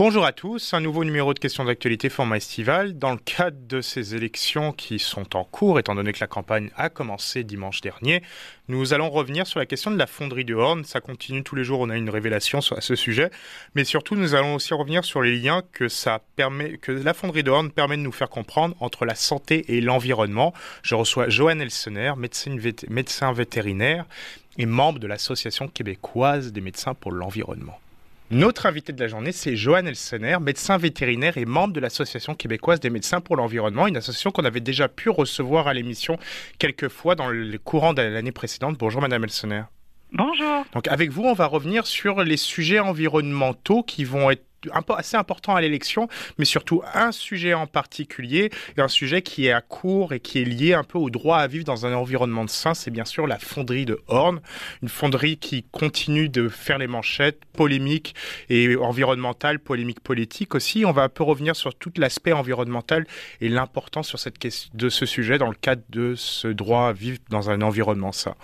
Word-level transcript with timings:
Bonjour 0.00 0.24
à 0.24 0.30
tous, 0.30 0.74
un 0.74 0.80
nouveau 0.80 1.02
numéro 1.04 1.34
de 1.34 1.40
questions 1.40 1.64
d'actualité 1.64 2.08
format 2.08 2.36
estival. 2.36 2.96
Dans 2.96 3.10
le 3.10 3.18
cadre 3.18 3.56
de 3.66 3.80
ces 3.80 4.14
élections 4.14 4.70
qui 4.70 5.00
sont 5.00 5.34
en 5.34 5.42
cours, 5.42 5.80
étant 5.80 5.96
donné 5.96 6.12
que 6.12 6.20
la 6.20 6.28
campagne 6.28 6.70
a 6.76 6.88
commencé 6.88 7.42
dimanche 7.42 7.80
dernier, 7.80 8.22
nous 8.68 8.94
allons 8.94 9.10
revenir 9.10 9.48
sur 9.48 9.58
la 9.58 9.66
question 9.66 9.90
de 9.90 9.98
la 9.98 10.06
fonderie 10.06 10.44
de 10.44 10.54
Horn. 10.54 10.84
Ça 10.84 11.00
continue 11.00 11.42
tous 11.42 11.56
les 11.56 11.64
jours, 11.64 11.80
on 11.80 11.90
a 11.90 11.96
une 11.96 12.10
révélation 12.10 12.60
à 12.76 12.80
ce 12.80 12.94
sujet. 12.94 13.32
Mais 13.74 13.82
surtout, 13.82 14.14
nous 14.14 14.36
allons 14.36 14.54
aussi 14.54 14.72
revenir 14.72 15.04
sur 15.04 15.20
les 15.20 15.36
liens 15.36 15.64
que 15.72 15.88
ça 15.88 16.20
permet, 16.36 16.78
que 16.78 16.92
la 16.92 17.12
fonderie 17.12 17.42
de 17.42 17.50
Horn 17.50 17.72
permet 17.72 17.96
de 17.96 18.02
nous 18.02 18.12
faire 18.12 18.30
comprendre 18.30 18.76
entre 18.78 19.04
la 19.04 19.16
santé 19.16 19.64
et 19.66 19.80
l'environnement. 19.80 20.54
Je 20.82 20.94
reçois 20.94 21.28
Joanne 21.28 21.60
Elsener, 21.60 22.12
médecin 22.16 23.32
vétérinaire 23.32 24.04
et 24.58 24.66
membre 24.66 25.00
de 25.00 25.08
l'Association 25.08 25.66
québécoise 25.66 26.52
des 26.52 26.60
médecins 26.60 26.94
pour 26.94 27.10
l'environnement. 27.10 27.80
Notre 28.30 28.66
invité 28.66 28.92
de 28.92 29.00
la 29.00 29.08
journée, 29.08 29.32
c'est 29.32 29.56
Johan 29.56 29.86
Elsener, 29.86 30.36
médecin 30.38 30.76
vétérinaire 30.76 31.38
et 31.38 31.46
membre 31.46 31.72
de 31.72 31.80
l'Association 31.80 32.34
québécoise 32.34 32.78
des 32.78 32.90
médecins 32.90 33.22
pour 33.22 33.36
l'environnement, 33.36 33.86
une 33.86 33.96
association 33.96 34.30
qu'on 34.30 34.44
avait 34.44 34.60
déjà 34.60 34.86
pu 34.86 35.08
recevoir 35.08 35.66
à 35.66 35.72
l'émission 35.72 36.18
quelques 36.58 36.88
fois 36.88 37.14
dans 37.14 37.30
le 37.30 37.56
courant 37.56 37.94
de 37.94 38.02
l'année 38.02 38.32
précédente. 38.32 38.76
Bonjour 38.76 39.00
Madame 39.00 39.24
Elsener. 39.24 39.62
Bonjour. 40.12 40.66
Donc 40.74 40.88
avec 40.88 41.10
vous, 41.10 41.22
on 41.22 41.32
va 41.32 41.46
revenir 41.46 41.86
sur 41.86 42.22
les 42.22 42.36
sujets 42.36 42.80
environnementaux 42.80 43.82
qui 43.82 44.04
vont 44.04 44.30
être 44.30 44.44
assez 44.96 45.16
important 45.16 45.54
à 45.54 45.60
l'élection, 45.60 46.08
mais 46.38 46.44
surtout 46.44 46.82
un 46.94 47.12
sujet 47.12 47.54
en 47.54 47.66
particulier, 47.66 48.50
un 48.76 48.88
sujet 48.88 49.22
qui 49.22 49.46
est 49.46 49.52
à 49.52 49.60
court 49.60 50.12
et 50.12 50.20
qui 50.20 50.40
est 50.40 50.44
lié 50.44 50.74
un 50.74 50.84
peu 50.84 50.98
au 50.98 51.10
droit 51.10 51.38
à 51.38 51.46
vivre 51.46 51.64
dans 51.64 51.86
un 51.86 51.94
environnement 51.94 52.44
de 52.44 52.50
sain, 52.50 52.74
c'est 52.74 52.90
bien 52.90 53.04
sûr 53.04 53.26
la 53.26 53.38
fonderie 53.38 53.86
de 53.86 54.00
Horn, 54.08 54.40
une 54.82 54.88
fonderie 54.88 55.36
qui 55.36 55.64
continue 55.64 56.28
de 56.28 56.48
faire 56.48 56.78
les 56.78 56.86
manchettes, 56.86 57.40
polémiques 57.52 58.14
et 58.48 58.76
environnementales, 58.76 59.58
polémiques 59.58 60.00
politiques 60.00 60.54
aussi. 60.54 60.84
On 60.84 60.92
va 60.92 61.02
un 61.02 61.08
peu 61.08 61.22
revenir 61.22 61.56
sur 61.56 61.74
tout 61.74 61.92
l'aspect 61.96 62.32
environnemental 62.32 63.06
et 63.40 63.48
l'importance 63.48 64.08
sur 64.08 64.18
cette 64.18 64.38
question, 64.38 64.70
de 64.74 64.88
ce 64.88 65.06
sujet 65.06 65.38
dans 65.38 65.48
le 65.48 65.54
cadre 65.54 65.82
de 65.90 66.14
ce 66.14 66.48
droit 66.48 66.88
à 66.88 66.92
vivre 66.92 67.18
dans 67.30 67.50
un 67.50 67.62
environnement 67.62 68.12
sain. 68.12 68.34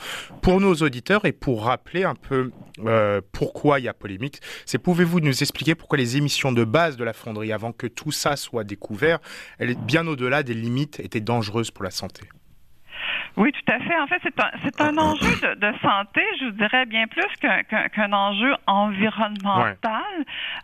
Pour 0.43 0.61
nos 0.61 0.75
auditeurs 0.75 1.25
et 1.25 1.33
pour 1.33 1.65
rappeler 1.65 2.05
un 2.05 2.15
peu 2.15 2.51
euh, 2.85 3.21
pourquoi 3.33 3.79
il 3.79 3.85
y 3.85 3.89
a 3.89 3.95
polémique, 3.95 4.41
c'est 4.67 4.79
pouvez-vous 4.79 5.21
nous 5.21 5.43
expliquer 5.43 5.75
pourquoi 5.75 5.99
les 5.99 6.04
les 6.05 6.19
émissions 6.19 6.53
de 6.53 6.65
base 6.65 6.99
de 6.99 7.05
la 7.05 7.15
fonderie, 7.15 7.51
avant 7.51 7.73
que 7.73 7.87
tout 7.87 8.13
ça 8.13 8.37
soit 8.37 8.63
découvert, 8.63 9.21
elle 9.59 9.71
est 9.71 9.81
bien 9.81 10.07
au-delà 10.07 10.43
des 10.43 10.53
limites, 10.53 11.01
étaient 11.01 11.23
dangereuses 11.23 11.71
pour 11.71 11.83
la 11.83 11.91
santé. 11.91 12.29
Oui, 13.37 13.51
tout 13.51 13.73
à 13.73 13.81
fait. 13.81 13.99
En 13.99 14.07
fait, 14.07 14.21
c'est 14.23 14.41
un, 14.41 14.51
c'est 14.63 14.81
un 14.81 14.97
enjeu 14.97 15.57
de, 15.57 15.73
santé, 15.83 16.23
je 16.39 16.45
vous 16.47 16.51
dirais 16.53 16.87
bien 16.87 17.07
plus 17.09 17.27
qu'un, 17.41 18.13
enjeu 18.13 18.55
environnemental. 18.67 20.03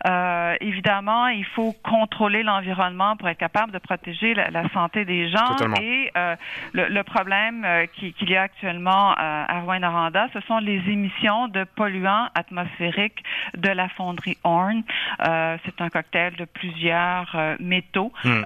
Euh, 0.07 0.55
évidemment, 0.61 1.27
il 1.27 1.45
faut 1.45 1.75
contrôler 1.83 2.43
l'environnement 2.43 3.17
pour 3.17 3.27
être 3.27 3.37
capable 3.37 3.73
de 3.73 3.77
protéger 3.77 4.33
la, 4.33 4.69
santé 4.69 5.03
des 5.03 5.29
gens. 5.29 5.55
Et 5.81 6.11
euh, 6.15 6.35
le, 6.73 7.01
problème 7.03 7.65
euh, 7.65 7.85
qu'il 7.87 8.29
y 8.29 8.37
a 8.37 8.43
actuellement 8.43 9.13
à 9.17 9.59
Rouen-Noranda, 9.61 10.27
ce 10.33 10.39
sont 10.41 10.59
les 10.59 10.81
émissions 10.87 11.49
de 11.49 11.65
polluants 11.75 12.27
atmosphériques 12.35 13.23
de 13.57 13.69
la 13.69 13.89
fonderie 13.89 14.37
Horn. 14.45 14.83
c'est 15.19 15.81
un 15.81 15.89
cocktail 15.89 16.35
de 16.35 16.45
plusieurs 16.45 17.35
métaux, 17.59 18.13
hmm. 18.23 18.43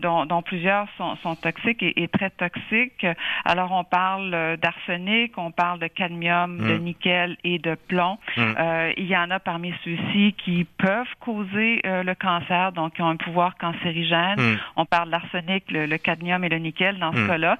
dont, 0.00 0.26
dont, 0.26 0.42
plusieurs 0.42 0.88
sont, 0.96 1.16
sont 1.16 1.36
toxiques 1.36 1.82
et, 1.82 2.02
et 2.02 2.08
très 2.08 2.30
toxiques. 2.30 3.06
Alors, 3.52 3.72
on 3.72 3.84
parle 3.84 4.32
euh, 4.32 4.56
d'arsenic, 4.56 5.36
on 5.36 5.50
parle 5.50 5.78
de 5.78 5.86
cadmium, 5.86 6.56
de 6.56 6.72
mm. 6.72 6.78
nickel 6.78 7.36
et 7.44 7.58
de 7.58 7.74
plomb. 7.74 8.16
Mm. 8.38 8.40
Euh, 8.58 8.92
il 8.96 9.04
y 9.04 9.14
en 9.14 9.30
a 9.30 9.40
parmi 9.40 9.74
ceux-ci 9.84 10.34
qui 10.42 10.64
peuvent 10.78 11.14
causer 11.20 11.82
euh, 11.84 12.02
le 12.02 12.14
cancer, 12.14 12.72
donc 12.72 12.94
qui 12.94 13.02
ont 13.02 13.10
un 13.10 13.16
pouvoir 13.16 13.58
cancérigène. 13.58 14.40
Mm. 14.40 14.58
On 14.76 14.86
parle 14.86 15.08
de 15.08 15.12
l'arsenic, 15.12 15.64
le, 15.70 15.98
cadmium 15.98 16.42
et 16.44 16.48
le 16.48 16.56
nickel 16.56 16.98
dans 16.98 17.12
ce 17.12 17.26
cas-là. 17.26 17.58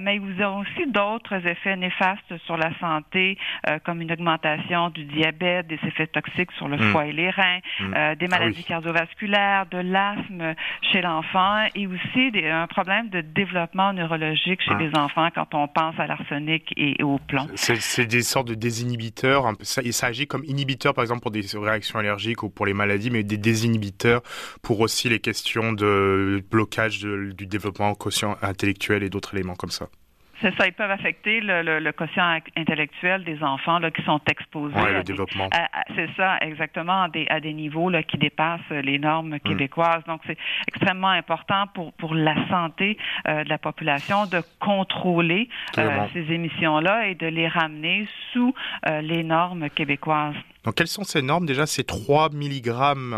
mais 0.00 0.18
vous 0.18 0.40
avez 0.40 0.60
aussi 0.60 0.86
d'autres 0.86 1.44
effets 1.44 1.76
néfastes 1.76 2.38
sur 2.46 2.56
la 2.56 2.70
santé, 2.78 3.36
comme 3.84 4.00
une 4.00 4.12
augmentation 4.12 4.90
du 4.90 5.04
diabète, 5.04 5.66
des 5.66 5.80
effets 5.84 6.06
toxiques 6.06 6.52
sur 6.52 6.68
le 6.68 6.78
foie 6.78 7.06
et 7.06 7.12
les 7.12 7.30
reins, 7.30 7.58
des 8.14 8.26
ah 8.26 8.28
maladies 8.30 8.64
cardiovasculaires, 8.64 9.66
de 9.66 9.78
l'asthme 9.78 10.54
chez 10.92 11.02
l'enfant 11.02 11.66
et 11.74 11.86
aussi 11.88 12.30
des, 12.30 12.48
un 12.48 12.68
problème 12.68 13.08
de 13.08 13.20
développement 13.20 13.92
neurologique 13.92 14.62
chez 14.62 14.74
ah. 14.74 14.78
les 14.78 14.96
enfants 14.96 15.31
quand 15.34 15.54
on 15.54 15.68
pense 15.68 15.98
à 15.98 16.06
l'arsenic 16.06 16.72
et 16.76 17.02
au 17.02 17.18
plomb. 17.18 17.46
C'est 17.54 18.06
des 18.06 18.22
sortes 18.22 18.48
de 18.48 18.54
désinhibiteurs. 18.54 19.52
Ça, 19.62 19.82
ça 19.90 20.06
agit 20.06 20.26
comme 20.26 20.44
inhibiteur, 20.44 20.94
par 20.94 21.02
exemple, 21.02 21.20
pour 21.20 21.30
des 21.30 21.44
réactions 21.54 21.98
allergiques 21.98 22.42
ou 22.42 22.48
pour 22.48 22.66
les 22.66 22.74
maladies, 22.74 23.10
mais 23.10 23.22
des 23.22 23.38
désinhibiteurs 23.38 24.22
pour 24.62 24.80
aussi 24.80 25.08
les 25.08 25.20
questions 25.20 25.72
de 25.72 26.42
blocage 26.50 27.00
du 27.00 27.46
développement 27.46 27.94
quotient 27.94 28.36
intellectuel 28.42 29.02
et 29.02 29.10
d'autres 29.10 29.34
éléments 29.34 29.56
comme 29.56 29.70
ça. 29.70 29.88
C'est 30.42 30.54
ça, 30.56 30.66
ils 30.66 30.72
peuvent 30.72 30.90
affecter 30.90 31.40
le, 31.40 31.62
le, 31.62 31.78
le, 31.78 31.92
quotient 31.92 32.38
intellectuel 32.56 33.24
des 33.24 33.42
enfants 33.42 33.78
là, 33.78 33.90
qui 33.90 34.02
sont 34.02 34.20
exposés. 34.28 34.74
Ouais, 34.74 34.92
le 34.92 35.02
développement. 35.02 35.48
C'est 35.94 36.10
ça, 36.16 36.38
exactement, 36.40 37.04
à 37.04 37.08
des, 37.08 37.26
à 37.28 37.40
des 37.40 37.52
niveaux 37.52 37.88
là, 37.88 38.02
qui 38.02 38.18
dépassent 38.18 38.60
les 38.70 38.98
normes 38.98 39.36
mm. 39.36 39.40
québécoises. 39.40 40.02
Donc, 40.06 40.20
c'est 40.26 40.36
extrêmement 40.66 41.08
important 41.08 41.66
pour, 41.74 41.92
pour 41.94 42.14
la 42.14 42.34
santé 42.48 42.98
euh, 43.28 43.44
de 43.44 43.48
la 43.48 43.58
population 43.58 44.26
de 44.26 44.42
contrôler 44.58 45.48
euh, 45.78 46.06
ces 46.12 46.32
émissions-là 46.32 47.06
et 47.06 47.14
de 47.14 47.26
les 47.26 47.48
ramener 47.48 48.08
sous 48.32 48.54
euh, 48.88 49.00
les 49.00 49.22
normes 49.22 49.70
québécoises. 49.70 50.34
Donc, 50.64 50.76
quelles 50.76 50.86
sont 50.86 51.02
ces 51.02 51.22
normes? 51.22 51.44
Déjà, 51.44 51.66
c'est 51.66 51.84
3 51.84 52.28
mg, 52.30 52.72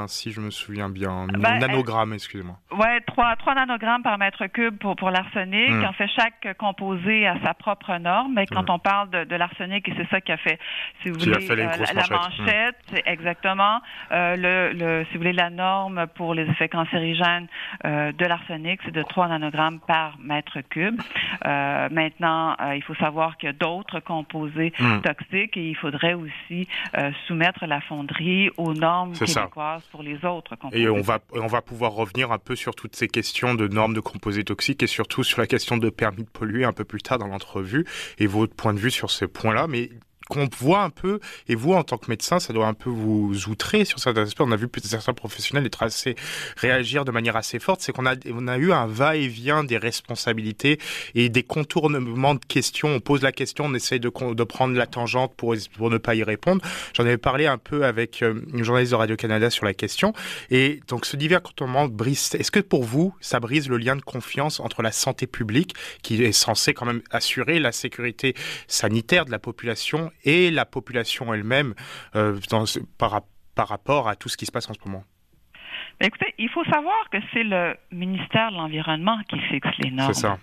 si 0.08 0.32
je 0.32 0.40
me 0.40 0.50
souviens 0.50 0.88
bien. 0.88 1.26
Ben, 1.26 1.58
nanogrammes, 1.58 2.14
excusez-moi. 2.14 2.56
Oui, 2.72 2.86
3, 3.06 3.36
3 3.36 3.54
nanogrammes 3.54 4.02
par 4.02 4.16
mètre 4.16 4.46
cube 4.46 4.78
pour, 4.78 4.96
pour 4.96 5.10
l'arsenic. 5.10 5.70
Hmm. 5.70 5.84
En 5.84 5.92
fait, 5.92 6.08
chaque 6.08 6.56
composé 6.56 7.26
a 7.26 7.36
sa 7.44 7.52
propre 7.52 7.98
norme. 7.98 8.32
Mais 8.34 8.46
quand 8.46 8.70
on 8.70 8.78
parle 8.78 9.10
de, 9.10 9.24
de 9.24 9.36
l'arsenic, 9.36 9.86
et 9.88 9.94
c'est 9.96 10.08
ça 10.08 10.22
qui 10.22 10.32
a 10.32 10.38
fait, 10.38 10.58
si 11.02 11.10
vous 11.10 11.18
voulez, 11.18 11.50
euh, 11.50 11.54
la, 11.94 12.16
manchette, 12.16 12.76
c'est 12.90 13.02
exactement. 13.06 13.80
Euh, 14.12 14.36
le, 14.36 14.72
le, 14.72 15.04
si 15.06 15.12
vous 15.12 15.18
voulez, 15.18 15.32
la 15.32 15.50
norme 15.50 16.06
pour 16.14 16.34
les 16.34 16.44
effets 16.44 16.70
cancérigènes 16.70 17.48
euh, 17.84 18.12
de 18.12 18.24
l'arsenic, 18.24 18.80
c'est 18.84 18.94
de 18.94 19.02
3 19.02 19.28
nanogrammes 19.28 19.80
par 19.80 20.18
mètre 20.18 20.60
cube. 20.70 21.00
Euh, 21.44 21.88
maintenant, 21.90 22.56
euh, 22.60 22.76
il 22.76 22.82
faut 22.82 22.94
savoir 22.94 23.36
qu'il 23.36 23.48
y 23.48 23.50
a 23.50 23.52
d'autres 23.52 24.00
composés 24.00 24.72
hmm. 24.78 25.00
toxiques 25.02 25.56
et 25.56 25.70
il 25.70 25.76
faudrait 25.76 26.14
aussi 26.14 26.68
soumettre 27.26 27.66
la 27.66 27.80
fonderie 27.80 28.50
aux 28.56 28.74
normes 28.74 29.12
québécoises 29.12 29.82
pour 29.90 30.02
les 30.02 30.24
autres 30.24 30.56
composés. 30.56 30.82
Et 30.82 30.88
on 30.88 31.00
va, 31.00 31.18
on 31.32 31.46
va 31.46 31.62
pouvoir 31.62 31.92
revenir 31.92 32.32
un 32.32 32.38
peu 32.38 32.56
sur 32.56 32.74
toutes 32.74 32.96
ces 32.96 33.08
questions 33.08 33.54
de 33.54 33.68
normes 33.68 33.94
de 33.94 34.00
composés 34.00 34.44
toxiques 34.44 34.82
et 34.82 34.86
surtout 34.86 35.24
sur 35.24 35.40
la 35.40 35.46
question 35.46 35.76
de 35.76 35.90
permis 35.90 36.24
de 36.24 36.28
polluer 36.28 36.64
un 36.64 36.72
peu 36.72 36.84
plus 36.84 37.02
tard 37.02 37.18
dans 37.18 37.26
l'entrevue 37.26 37.84
et 38.18 38.26
votre 38.26 38.54
point 38.54 38.74
de 38.74 38.78
vue 38.78 38.90
sur 38.90 39.10
ces 39.10 39.28
points-là. 39.28 39.66
Mais 39.68 39.90
qu'on 40.28 40.48
voit 40.58 40.82
un 40.82 40.90
peu, 40.90 41.20
et 41.48 41.54
vous, 41.54 41.72
en 41.72 41.82
tant 41.82 41.98
que 41.98 42.10
médecin, 42.10 42.40
ça 42.40 42.52
doit 42.52 42.66
un 42.66 42.74
peu 42.74 42.90
vous 42.90 43.48
outrer 43.48 43.84
sur 43.84 43.98
certains 43.98 44.22
aspects. 44.22 44.40
On 44.40 44.52
a 44.52 44.56
vu 44.56 44.68
certains 44.82 45.12
professionnels 45.12 45.66
être 45.66 45.82
assez, 45.82 46.16
réagir 46.56 47.04
de 47.04 47.10
manière 47.10 47.36
assez 47.36 47.58
forte. 47.58 47.80
C'est 47.82 47.92
qu'on 47.92 48.06
a, 48.06 48.14
on 48.32 48.48
a 48.48 48.56
eu 48.56 48.72
un 48.72 48.86
va-et-vient 48.86 49.64
des 49.64 49.76
responsabilités 49.76 50.78
et 51.14 51.28
des 51.28 51.42
contournements 51.42 52.34
de 52.34 52.44
questions. 52.44 52.88
On 52.88 53.00
pose 53.00 53.22
la 53.22 53.32
question, 53.32 53.66
on 53.66 53.74
essaye 53.74 54.00
de, 54.00 54.08
prendre 54.08 54.76
la 54.76 54.86
tangente 54.86 55.34
pour, 55.36 55.54
pour 55.76 55.90
ne 55.90 55.98
pas 55.98 56.14
y 56.14 56.22
répondre. 56.22 56.62
J'en 56.94 57.04
avais 57.04 57.18
parlé 57.18 57.46
un 57.46 57.58
peu 57.58 57.84
avec 57.84 58.22
euh, 58.22 58.40
une 58.52 58.62
journaliste 58.62 58.92
de 58.92 58.96
Radio-Canada 58.96 59.50
sur 59.50 59.64
la 59.64 59.74
question. 59.74 60.12
Et 60.50 60.80
donc, 60.88 61.06
ce 61.06 61.16
divers 61.16 61.42
contournement 61.42 61.86
brise, 61.86 62.34
est-ce 62.34 62.50
que 62.50 62.60
pour 62.60 62.84
vous, 62.84 63.14
ça 63.20 63.40
brise 63.40 63.68
le 63.68 63.76
lien 63.76 63.96
de 63.96 64.02
confiance 64.02 64.60
entre 64.60 64.82
la 64.82 64.92
santé 64.92 65.26
publique, 65.26 65.74
qui 66.02 66.22
est 66.22 66.32
censée 66.32 66.74
quand 66.74 66.86
même 66.86 67.02
assurer 67.10 67.58
la 67.58 67.72
sécurité 67.72 68.34
sanitaire 68.68 69.24
de 69.24 69.30
la 69.30 69.38
population 69.38 70.10
et 70.22 70.50
la 70.50 70.64
population 70.64 71.32
elle-même 71.34 71.74
euh, 72.14 72.38
par, 72.98 73.22
par 73.54 73.68
rapport 73.68 74.08
à 74.08 74.16
tout 74.16 74.28
ce 74.28 74.36
qui 74.36 74.46
se 74.46 74.52
passe 74.52 74.68
en 74.70 74.74
ce 74.74 74.78
moment 74.84 75.04
Écoutez, 76.00 76.34
il 76.38 76.48
faut 76.50 76.64
savoir 76.64 77.08
que 77.10 77.18
c'est 77.32 77.44
le 77.44 77.76
ministère 77.92 78.50
de 78.50 78.56
l'Environnement 78.56 79.18
qui 79.28 79.38
fixe 79.50 79.68
les 79.78 79.90
normes. 79.90 80.12
C'est 80.12 80.20
ça. 80.20 80.38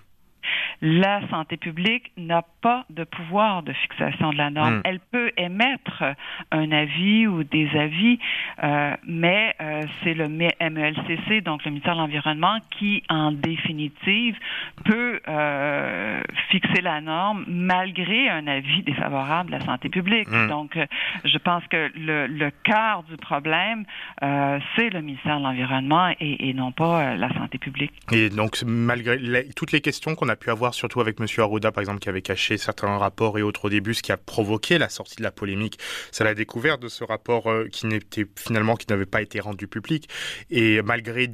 La 0.80 1.26
santé 1.28 1.56
publique 1.56 2.10
n'a 2.16 2.42
pas 2.60 2.84
de 2.90 3.04
pouvoir 3.04 3.62
de 3.62 3.72
fixation 3.72 4.32
de 4.32 4.38
la 4.38 4.50
norme. 4.50 4.78
Hmm. 4.78 4.82
Elle 4.84 5.00
peut 5.00 5.30
émettre 5.36 6.02
un 6.50 6.72
avis 6.72 7.26
ou 7.26 7.44
des 7.44 7.68
avis, 7.76 8.18
euh, 8.62 8.94
mais 9.06 9.54
euh, 9.60 9.82
c'est 10.02 10.14
le 10.14 10.28
MELCC, 10.28 11.42
donc 11.44 11.64
le 11.64 11.70
ministère 11.70 11.94
de 11.94 12.00
l'Environnement, 12.00 12.58
qui, 12.78 13.02
en 13.08 13.32
définitive, 13.32 14.36
peut 14.84 15.20
euh, 15.28 16.20
fixer 16.50 16.82
la 16.82 17.00
norme 17.00 17.44
malgré 17.46 18.28
un 18.28 18.46
avis 18.46 18.82
défavorable 18.82 19.50
de 19.50 19.56
la 19.56 19.64
santé 19.64 19.88
publique. 19.88 20.28
Hmm. 20.28 20.48
Donc, 20.48 20.78
je 21.24 21.38
pense 21.38 21.64
que 21.68 21.90
le, 21.94 22.26
le 22.26 22.50
cœur 22.64 23.02
du 23.04 23.16
problème, 23.16 23.84
c'est 24.20 24.90
le 24.90 25.00
ministère 25.00 25.38
de 25.38 25.44
l'Environnement 25.44 26.08
et, 26.20 26.48
et, 26.48 26.54
non 26.54 26.72
pas 26.72 27.16
la 27.16 27.32
santé 27.34 27.58
publique. 27.58 27.92
Et 28.12 28.28
donc, 28.28 28.62
malgré 28.64 29.18
toutes 29.54 29.72
les 29.72 29.80
questions 29.80 30.14
qu'on 30.14 30.28
a 30.28 30.31
pu 30.36 30.50
avoir 30.50 30.74
surtout 30.74 31.00
avec 31.00 31.20
M. 31.20 31.26
Arruda, 31.38 31.72
par 31.72 31.80
exemple, 31.80 32.00
qui 32.00 32.08
avait 32.08 32.22
caché 32.22 32.58
certains 32.58 32.98
rapports 32.98 33.38
et 33.38 33.42
autres 33.42 33.66
au 33.66 33.70
début, 33.70 33.94
ce 33.94 34.02
qui 34.02 34.12
a 34.12 34.16
provoqué 34.16 34.78
la 34.78 34.88
sortie 34.88 35.16
de 35.16 35.22
la 35.22 35.32
polémique. 35.32 35.78
C'est 36.10 36.24
la 36.24 36.34
découverte 36.34 36.80
de 36.80 36.88
ce 36.88 37.04
rapport 37.04 37.50
euh, 37.50 37.68
qui 37.70 37.86
n'était 37.86 38.26
finalement 38.36 38.76
qui 38.76 38.86
n'avait 38.88 39.06
pas 39.06 39.22
été 39.22 39.40
rendu 39.40 39.66
publique. 39.66 40.08
Et 40.50 40.82
malgré 40.82 41.28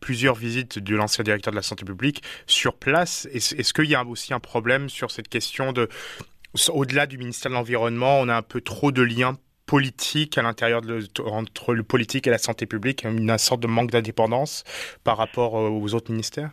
plusieurs 0.00 0.34
visites 0.34 0.78
de 0.78 0.96
l'ancien 0.96 1.24
directeur 1.24 1.52
de 1.52 1.56
la 1.56 1.62
santé 1.62 1.84
publique 1.84 2.22
sur 2.46 2.74
place, 2.74 3.28
est-ce 3.32 3.72
qu'il 3.72 3.86
y 3.86 3.94
a 3.94 4.04
aussi 4.04 4.34
un 4.34 4.40
problème 4.40 4.88
sur 4.88 5.10
cette 5.10 5.28
question 5.28 5.72
de 5.72 5.88
au-delà 6.72 7.06
du 7.06 7.18
ministère 7.18 7.50
de 7.50 7.56
l'Environnement, 7.56 8.20
on 8.20 8.28
a 8.28 8.36
un 8.36 8.42
peu 8.42 8.60
trop 8.60 8.92
de 8.92 9.02
liens 9.02 9.36
politiques 9.66 10.38
à 10.38 10.42
l'intérieur 10.42 10.82
entre 11.26 11.74
le 11.74 11.82
politique 11.82 12.26
et 12.26 12.30
la 12.30 12.38
santé 12.38 12.66
publique, 12.66 13.04
une 13.04 13.36
sorte 13.38 13.60
de 13.60 13.66
manque 13.66 13.90
d'indépendance 13.90 14.64
par 15.04 15.16
rapport 15.16 15.58
euh, 15.58 15.68
aux 15.68 15.94
autres 15.94 16.10
ministères? 16.12 16.50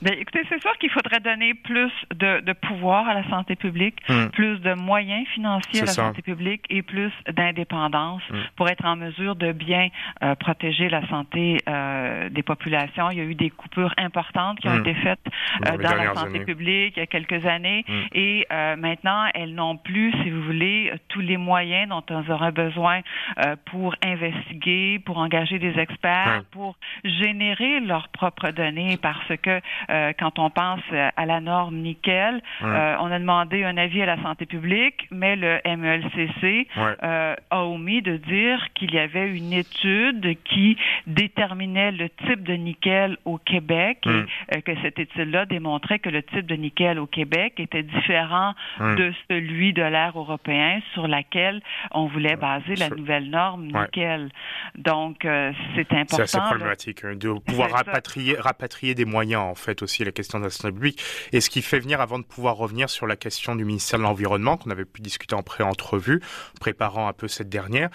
Bien, 0.00 0.12
écoutez, 0.12 0.42
c'est 0.48 0.60
sûr 0.60 0.76
qu'il 0.78 0.90
faudrait 0.90 1.20
donner 1.20 1.54
plus 1.54 1.90
de, 2.14 2.40
de, 2.40 2.52
pouvoir 2.52 3.08
à 3.08 3.14
la 3.14 3.28
santé 3.28 3.56
publique, 3.56 3.96
hmm. 4.08 4.28
plus 4.28 4.58
de 4.60 4.74
moyens 4.74 5.26
financiers 5.28 5.82
à 5.82 5.86
la 5.86 5.92
santé 5.92 6.22
publique 6.22 6.62
et 6.70 6.82
plus 6.82 7.12
d'indépendance 7.32 8.22
hmm. 8.30 8.36
pour 8.56 8.68
être 8.68 8.84
en 8.84 8.94
mesure 8.94 9.34
de 9.34 9.50
bien 9.52 9.88
euh, 10.22 10.34
protéger 10.36 10.88
la 10.88 11.06
santé 11.08 11.58
euh, 11.68 12.28
des 12.28 12.42
populations. 12.42 13.10
Il 13.10 13.18
y 13.18 13.20
a 13.20 13.24
eu 13.24 13.34
des 13.34 13.50
coupures 13.50 13.92
importantes 13.98 14.60
qui 14.60 14.68
ont 14.68 14.76
hmm. 14.76 14.86
été 14.86 14.94
faites 14.94 15.20
euh, 15.66 15.76
dans, 15.78 15.94
la 15.94 16.14
santé 16.14 16.40
publique 16.40 16.94
il 16.96 17.00
y 17.00 17.02
a 17.02 17.06
quelques 17.06 17.44
années 17.46 17.84
et 18.12 18.46
euh, 18.52 18.76
maintenant, 18.76 19.26
elles 19.34 19.54
n'ont 19.54 19.76
plus, 19.76 20.12
si 20.22 20.30
vous 20.30 20.42
voulez, 20.42 20.92
tous 21.08 21.20
les 21.20 21.36
moyens 21.36 21.88
dont 21.88 22.04
elles 22.08 22.30
auraient 22.30 22.52
besoin 22.52 23.00
euh, 23.44 23.56
pour 23.66 23.94
investiguer, 24.04 24.98
pour 25.04 25.18
engager 25.18 25.58
des 25.58 25.78
experts, 25.78 26.42
pour 26.50 26.76
générer 27.04 27.80
leurs 27.80 28.08
propres 28.08 28.50
données 28.50 28.98
parce 29.00 29.36
que 29.42 29.60
euh, 29.90 30.12
quand 30.18 30.38
on 30.38 30.50
pense 30.50 30.80
à 30.92 31.26
la 31.26 31.40
norme 31.40 31.76
nickel. 31.76 32.42
Euh, 32.62 32.96
on 33.00 33.10
a 33.10 33.18
demandé 33.18 33.64
un 33.64 33.76
avis 33.78 34.02
à 34.02 34.06
la 34.06 34.22
santé 34.22 34.44
publique, 34.44 35.06
mais 35.10 35.34
le 35.34 35.60
MELCC 35.64 36.68
euh, 37.02 37.34
a 37.50 37.64
omis 37.64 38.02
de 38.02 38.16
dire 38.16 38.66
qu'il 38.74 38.92
y 38.92 38.98
avait 38.98 39.34
une 39.34 39.52
étude 39.52 40.36
qui 40.44 40.76
déterminait 41.06 41.92
le 41.92 42.10
type 42.10 42.42
de 42.42 42.54
nickel 42.54 43.16
au 43.24 43.38
Québec 43.38 44.06
et 44.54 44.62
que 44.62 44.72
cette 44.82 44.98
étude-là 44.98 45.46
démontrait 45.46 45.98
que 45.98 46.10
le 46.10 46.22
type 46.22 46.46
de 46.46 46.54
nickel 46.54 46.98
au 46.98 47.06
Québec 47.06 47.54
était 47.58 47.82
différent 47.82 48.54
de 48.80 49.12
celui 49.30 49.72
de 49.72 49.82
l'air 49.82 50.12
européen 50.18 50.80
sur 50.92 51.08
laquelle 51.08 51.62
on 51.92 52.06
voulait 52.06 52.36
baser 52.36 52.74
la 52.76 52.90
nouvelle 52.90 53.30
norme 53.30 53.66
nickel. 53.66 54.28
Donc, 54.76 55.18
c'est 55.22 55.92
important. 55.92 56.16
C'est 56.16 56.22
assez 56.22 56.40
problématique 56.40 57.04
hein, 57.04 57.14
de 57.14 57.32
pouvoir 57.32 57.70
rapatrier, 57.70 58.36
rapatrier 58.38 58.94
des 58.94 59.04
moyens, 59.04 59.42
en 59.42 59.54
fait, 59.54 59.77
aussi 59.82 60.04
la 60.04 60.12
question 60.12 60.38
de 60.38 60.44
la 60.44 60.50
santé 60.50 60.72
publique. 60.72 61.02
Et 61.32 61.40
ce 61.40 61.50
qui 61.50 61.62
fait 61.62 61.78
venir, 61.78 62.00
avant 62.00 62.18
de 62.18 62.24
pouvoir 62.24 62.56
revenir 62.56 62.90
sur 62.90 63.06
la 63.06 63.16
question 63.16 63.54
du 63.54 63.64
ministère 63.64 63.98
de 63.98 64.04
l'Environnement, 64.04 64.56
qu'on 64.56 64.70
avait 64.70 64.84
pu 64.84 65.00
discuter 65.00 65.34
en 65.34 65.42
pré-entrevue, 65.42 66.20
préparant 66.60 67.08
un 67.08 67.12
peu 67.12 67.28
cette 67.28 67.48
dernière, 67.48 67.90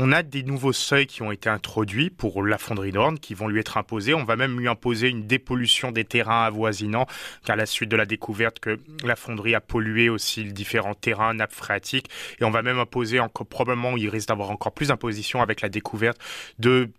on 0.00 0.12
a 0.12 0.22
des 0.22 0.44
nouveaux 0.44 0.72
seuils 0.72 1.08
qui 1.08 1.22
ont 1.22 1.32
été 1.32 1.48
introduits 1.48 2.08
pour 2.08 2.44
la 2.46 2.56
fonderie 2.56 2.92
d'Orne 2.92 3.18
qui 3.18 3.34
vont 3.34 3.48
lui 3.48 3.58
être 3.58 3.76
imposés. 3.76 4.14
On 4.14 4.22
va 4.22 4.36
même 4.36 4.58
lui 4.58 4.68
imposer 4.68 5.08
une 5.08 5.26
dépollution 5.26 5.90
des 5.90 6.04
terrains 6.04 6.44
avoisinants, 6.44 7.06
car 7.44 7.54
à 7.54 7.56
la 7.56 7.66
suite 7.66 7.90
de 7.90 7.96
la 7.96 8.06
découverte 8.06 8.60
que 8.60 8.78
la 9.02 9.16
fonderie 9.16 9.56
a 9.56 9.60
pollué 9.60 10.08
aussi 10.08 10.44
différents 10.44 10.94
terrains, 10.94 11.34
nappes 11.34 11.52
phréatiques. 11.52 12.08
Et 12.40 12.44
on 12.44 12.50
va 12.50 12.62
même 12.62 12.78
imposer 12.78 13.18
encore, 13.18 13.46
probablement, 13.48 13.96
il 13.96 14.08
risque 14.08 14.28
d'avoir 14.28 14.50
encore 14.50 14.72
plus 14.72 14.88
d'impositions 14.88 15.42
avec 15.42 15.62
la 15.62 15.68
découverte 15.68 16.20
de 16.60 16.90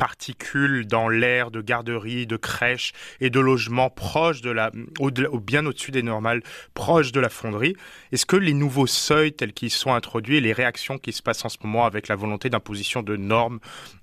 particules 0.00 0.86
dans 0.86 1.10
l'air 1.10 1.50
de 1.50 1.60
garderies, 1.60 2.26
de 2.26 2.38
crèches 2.38 2.92
et 3.20 3.28
de 3.28 3.38
logements 3.38 3.90
proches 3.90 4.40
de 4.40 4.50
la, 4.50 4.70
au, 4.98 5.10
bien 5.10 5.66
au-dessus 5.66 5.90
des 5.90 6.02
normales, 6.02 6.40
proches 6.72 7.12
de 7.12 7.20
la 7.20 7.28
fonderie. 7.28 7.76
Est-ce 8.10 8.24
que 8.24 8.36
les 8.36 8.54
nouveaux 8.54 8.86
seuils 8.86 9.34
tels 9.34 9.52
qu'ils 9.52 9.70
sont 9.70 9.92
introduits 9.92 10.38
et 10.38 10.40
les 10.40 10.54
réactions 10.54 10.96
qui 10.96 11.12
se 11.12 11.22
passent 11.22 11.44
en 11.44 11.50
ce 11.50 11.58
moment 11.62 11.84
avec 11.84 12.08
la 12.08 12.16
volonté 12.16 12.48
d'imposition 12.48 13.02
de 13.02 13.16
normes 13.16 13.60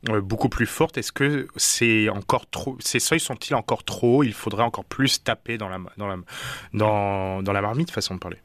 euh, 0.09 0.21
beaucoup 0.21 0.49
plus 0.49 0.67
fortes, 0.67 0.99
est-ce 0.99 1.11
que 1.11 1.47
c'est 1.55 2.09
encore 2.09 2.47
trop, 2.47 2.77
ces 2.79 2.99
seuils 2.99 3.19
sont-ils 3.19 3.55
encore 3.55 3.83
trop 3.83 4.17
hauts? 4.17 4.23
Il 4.23 4.33
faudrait 4.33 4.63
encore 4.63 4.85
plus 4.85 5.23
taper 5.23 5.57
dans 5.57 5.67
la, 5.67 5.79
dans 5.97 6.07
la, 6.07 6.17
dans, 6.73 7.41
dans 7.41 7.53
la 7.53 7.61
marmite, 7.61 7.89
façon 7.89 8.13
de 8.13 8.19
parler. 8.19 8.37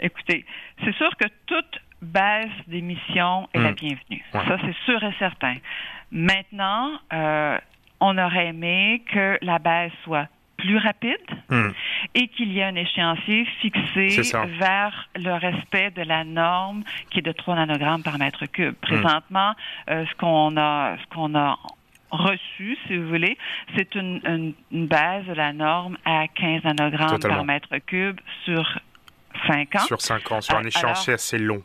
Écoutez, 0.00 0.44
c'est 0.82 0.94
sûr 0.96 1.10
que 1.20 1.28
toute 1.46 1.78
baisse 2.02 2.50
d'émissions 2.66 3.48
est 3.54 3.60
la 3.60 3.70
hmm. 3.70 3.74
bienvenue. 3.74 4.24
Ça, 4.32 4.58
c'est 4.60 4.76
sûr 4.84 5.02
et 5.02 5.14
certain. 5.18 5.54
Maintenant, 6.14 6.92
euh, 7.12 7.58
on 7.98 8.16
aurait 8.16 8.46
aimé 8.46 9.02
que 9.12 9.36
la 9.42 9.58
baisse 9.58 9.92
soit 10.04 10.28
plus 10.56 10.78
rapide 10.78 11.18
hmm. 11.50 11.70
et 12.14 12.28
qu'il 12.28 12.52
y 12.52 12.60
ait 12.60 12.64
un 12.64 12.76
échéancier 12.76 13.44
fixé 13.60 14.22
vers 14.60 15.08
le 15.16 15.32
respect 15.32 15.90
de 15.90 16.02
la 16.02 16.22
norme 16.22 16.84
qui 17.10 17.18
est 17.18 17.22
de 17.22 17.32
3 17.32 17.56
nanogrammes 17.56 18.04
par 18.04 18.18
mètre 18.18 18.46
cube. 18.46 18.74
Hmm. 18.74 18.86
Présentement, 18.86 19.54
euh, 19.90 20.06
ce 20.06 20.14
qu'on 20.14 20.56
a, 20.56 20.96
ce 20.98 21.14
qu'on 21.14 21.34
a 21.34 21.58
reçu, 22.12 22.78
si 22.86 22.96
vous 22.96 23.08
voulez, 23.08 23.36
c'est 23.76 23.96
une, 23.96 24.54
base 24.70 25.26
de 25.26 25.32
la 25.32 25.52
norme 25.52 25.98
à 26.04 26.28
15 26.28 26.62
nanogrammes 26.62 27.18
par 27.18 27.44
mètre 27.44 27.76
cube 27.78 28.20
sur 28.44 28.78
5 29.48 29.74
ans. 29.74 29.78
Sur 29.80 30.00
5 30.00 30.30
ans, 30.30 30.40
sur 30.40 30.56
un 30.56 30.64
échéancier 30.64 31.14
assez 31.14 31.38
long 31.38 31.64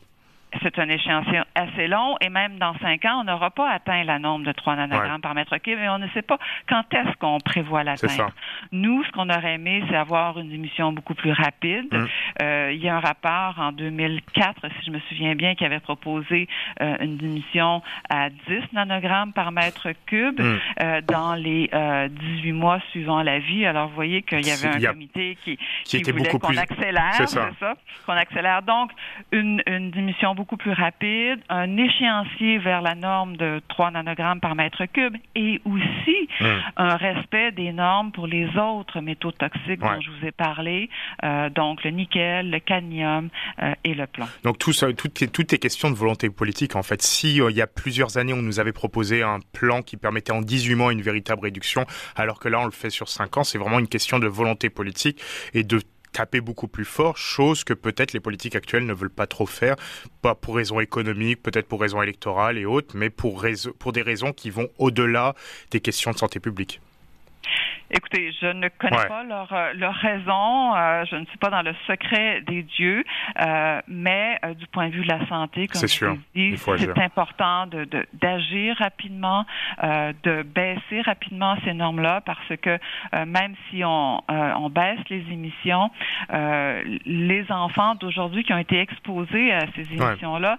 c'est 0.62 0.80
un 0.80 0.90
échéancier 0.90 1.42
assez 1.56 1.88
long 1.88 2.16
et 2.22 2.30
même 2.30 2.58
dans 2.58 2.78
cinq 2.80 3.06
ans, 3.06 3.22
on 3.22 3.24
n'aura 3.24 3.52
pas 3.52 3.70
atteint 3.70 4.04
la 4.04 4.20
norme 4.20 4.44
de 4.44 4.52
3 4.52 4.76
nanogrammes 4.76 5.22
par 5.22 5.36
mètre 5.36 5.58
cube 5.58 5.80
et 5.80 5.90
on 5.90 6.00
ne 6.00 6.08
sait 6.10 6.22
pas 6.22 6.40
quand 6.68 6.84
est-ce 6.94 7.16
qu'on 7.18 7.40
prévoit 7.40 7.84
l'atteindre. 7.84 8.32
Nous, 8.72 9.04
ce 9.04 9.12
qu'on 9.12 9.30
aurait 9.30 9.56
aimé, 9.56 9.84
c'est 9.90 9.96
avoir 9.96 10.40
une 10.40 10.52
émission 10.52 10.92
beaucoup 10.92 11.14
plus 11.14 11.32
rapide. 11.32 11.88
Mm. 11.92 12.06
Euh, 12.42 12.72
il 12.74 12.84
y 12.84 12.90
a 12.90 12.96
un 12.96 13.00
rapport 13.00 13.56
en 13.60 13.72
2004, 13.72 14.62
si 14.80 14.86
je 14.88 14.92
me 14.92 15.00
souviens 15.10 15.36
bien, 15.36 15.56
qui 15.56 15.66
avait 15.66 15.80
proposé 15.80 16.48
euh, 16.82 16.96
une 17.02 17.18
diminution 17.18 17.82
à 18.10 18.30
10 18.30 18.74
nanogrammes 18.74 19.34
par 19.34 19.52
mètre 19.52 19.90
cube 20.06 20.40
mm. 20.40 20.58
euh, 20.82 21.02
dans 21.02 21.36
les 21.36 21.70
18 22.10 22.52
mois 22.54 22.80
suivant 22.92 23.22
la 23.22 23.40
vie. 23.40 23.66
Alors, 23.66 23.90
vous 23.90 23.96
voyez 23.96 24.22
qu'il 24.24 24.46
y 24.46 24.52
avait 24.52 24.86
un 24.86 24.92
comité 24.92 25.38
qui, 25.44 25.58
qui, 25.84 26.02
voulait 26.04 26.30
qu'on 26.30 26.58
accélère, 26.58 27.14
c'est 27.14 27.28
ça, 27.28 27.76
qu'on 28.06 28.14
accélère. 28.14 28.62
Donc, 28.64 28.92
une, 29.32 29.62
une 29.68 29.92
diminution 29.92 30.36
beaucoup 30.40 30.56
plus 30.56 30.72
rapide, 30.72 31.42
un 31.50 31.76
échéancier 31.76 32.60
vers 32.60 32.82
la 32.82 32.96
norme 32.96 33.36
de 33.36 33.62
3 33.68 33.92
nanogrammes 33.92 34.40
par 34.40 34.56
mètre 34.56 34.86
cube 34.86 35.18
et 35.36 35.60
aussi 35.66 36.30
hmm. 36.40 36.46
un 36.78 36.96
respect 36.96 37.52
des 37.52 37.74
normes 37.74 38.14
pour 38.14 38.26
les 38.26 38.48
autres 38.56 39.02
métaux 39.02 39.34
toxiques 39.34 39.82
dont 39.82 40.00
je 40.00 40.10
vous 40.10 40.26
ai 40.26 40.32
parlé, 40.32 40.90
euh, 41.26 41.50
donc 41.50 41.84
le 41.84 41.90
nickel, 41.90 42.50
le 42.52 42.60
cadmium 42.62 43.28
euh, 43.62 43.74
et 43.84 43.94
le 43.94 44.08
plomb. 44.08 44.28
Donc 44.46 44.58
tout 44.60 44.72
ça, 44.72 44.94
tout 44.94 45.12
est, 45.22 45.28
tout 45.28 45.54
est 45.54 45.58
question 45.58 45.92
de 45.92 45.96
volonté 45.96 46.30
politique 46.30 46.78
en 46.78 46.84
fait. 46.84 47.02
Si 47.02 47.42
euh, 47.42 47.52
il 47.52 47.58
y 47.58 47.62
a 47.62 47.68
plusieurs 47.68 48.18
années 48.18 48.32
on 48.32 48.42
nous 48.42 48.62
avait 48.62 48.72
proposé 48.72 49.22
un 49.22 49.40
plan 49.52 49.82
qui 49.82 49.98
permettait 49.98 50.32
en 50.32 50.42
18 50.42 50.76
mois 50.76 50.94
une 50.94 51.02
véritable 51.02 51.42
réduction, 51.42 51.86
alors 52.16 52.40
que 52.40 52.48
là 52.48 52.62
on 52.62 52.66
le 52.66 52.72
fait 52.72 52.90
sur 52.90 53.10
5 53.10 53.36
ans, 53.36 53.44
c'est 53.44 53.58
vraiment 53.58 53.80
une 53.80 53.90
question 53.90 54.20
de 54.20 54.28
volonté 54.28 54.70
politique 54.70 55.22
et 55.54 55.66
de 55.66 55.82
taper 56.12 56.42
beaucoup 56.42 56.68
plus 56.68 56.86
fort, 56.86 57.18
chose 57.18 57.64
que 57.64 57.74
peut-être 57.74 58.14
les 58.14 58.20
politiques 58.20 58.56
actuelles 58.56 58.86
ne 58.86 58.94
veulent 58.94 59.10
pas 59.10 59.28
trop 59.28 59.46
faire, 59.46 59.76
pas 60.22 60.36
pour 60.36 60.56
raisons 60.56 60.80
économiques, 60.80 61.42
peut-être 61.42 61.68
pour 61.68 61.82
raisons 61.82 62.02
électorales 62.02 62.58
et 62.58 62.66
autres, 62.66 62.96
mais 62.96 63.10
pour, 63.10 63.46
pour 63.78 63.92
des 63.92 64.02
raisons 64.02 64.34
qui 64.34 64.50
vont 64.50 64.70
au-delà 64.78 65.36
des 65.72 65.80
questions 65.80 66.12
de 66.12 66.18
santé 66.18 66.40
publique. 66.40 66.82
Écoutez, 67.92 68.32
je 68.40 68.46
ne 68.46 68.70
connais 68.70 69.08
pas 69.08 69.24
leur, 69.24 69.52
euh, 69.52 69.74
leur 69.74 69.96
raison, 69.96 70.76
euh, 70.76 71.06
je 71.10 71.16
ne 71.16 71.26
suis 71.26 71.40
pas 71.40 71.50
dans 71.50 71.64
le 71.64 71.74
secret 71.88 72.42
des 72.42 72.62
dieux, 72.62 73.04
euh, 73.42 73.82
mais 73.88 74.38
euh, 74.46 74.54
du 74.54 74.68
point 74.68 74.90
de 74.90 74.94
vue 74.94 75.04
de 75.04 75.08
la 75.08 75.28
santé, 75.28 75.68
comme 75.68 75.82
je 75.88 76.06
dis, 76.36 76.56
c'est 76.58 77.00
important 77.00 77.66
de, 77.66 77.88
d'agir 78.14 78.76
rapidement, 78.78 79.46
de 79.82 80.44
baisser 80.44 81.02
rapidement 81.02 81.56
ces 81.66 81.74
normes-là, 81.74 82.22
parce 82.22 82.56
que 82.62 82.78
même 83.26 83.56
si 83.70 83.84
on, 83.84 84.22
on 84.28 84.70
baisse 84.70 85.00
les 85.10 85.26
émissions, 85.32 85.90
les 86.30 87.46
enfants 87.50 87.96
d'aujourd'hui 87.96 88.44
qui 88.44 88.54
ont 88.54 88.58
été 88.58 88.80
exposés 88.80 89.52
à 89.52 89.66
ces 89.76 89.92
émissions-là 89.94 90.58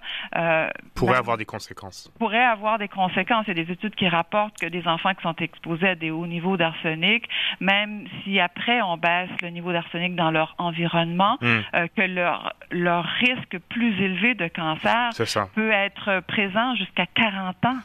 pourraient 0.95 1.17
avoir 1.17 1.37
des 1.37 1.45
conséquences. 1.45 2.11
Pourraient 2.19 2.43
avoir 2.43 2.77
des 2.77 2.87
conséquences. 2.87 3.45
Il 3.47 3.57
y 3.57 3.61
a 3.61 3.63
des 3.63 3.71
études 3.71 3.95
qui 3.95 4.07
rapportent 4.07 4.57
que 4.59 4.67
des 4.67 4.87
enfants 4.87 5.13
qui 5.13 5.21
sont 5.21 5.35
exposés 5.35 5.89
à 5.89 5.95
des 5.95 6.11
hauts 6.11 6.27
niveaux 6.27 6.57
d'arsenic 6.57 7.20
même 7.59 8.05
si 8.23 8.39
après 8.39 8.81
on 8.81 8.97
baisse 8.97 9.29
le 9.41 9.49
niveau 9.49 9.71
d'arsenic 9.71 10.15
dans 10.15 10.31
leur 10.31 10.55
environnement, 10.57 11.37
hmm. 11.41 11.59
euh, 11.73 11.87
que 11.95 12.01
leur, 12.01 12.53
leur 12.71 13.05
risque 13.05 13.57
plus 13.69 13.93
élevé 14.01 14.35
de 14.35 14.47
cancer 14.47 15.09
peut 15.55 15.71
être 15.71 16.21
présent 16.27 16.75
jusqu'à 16.75 17.05
40 17.05 17.65
ans 17.65 17.77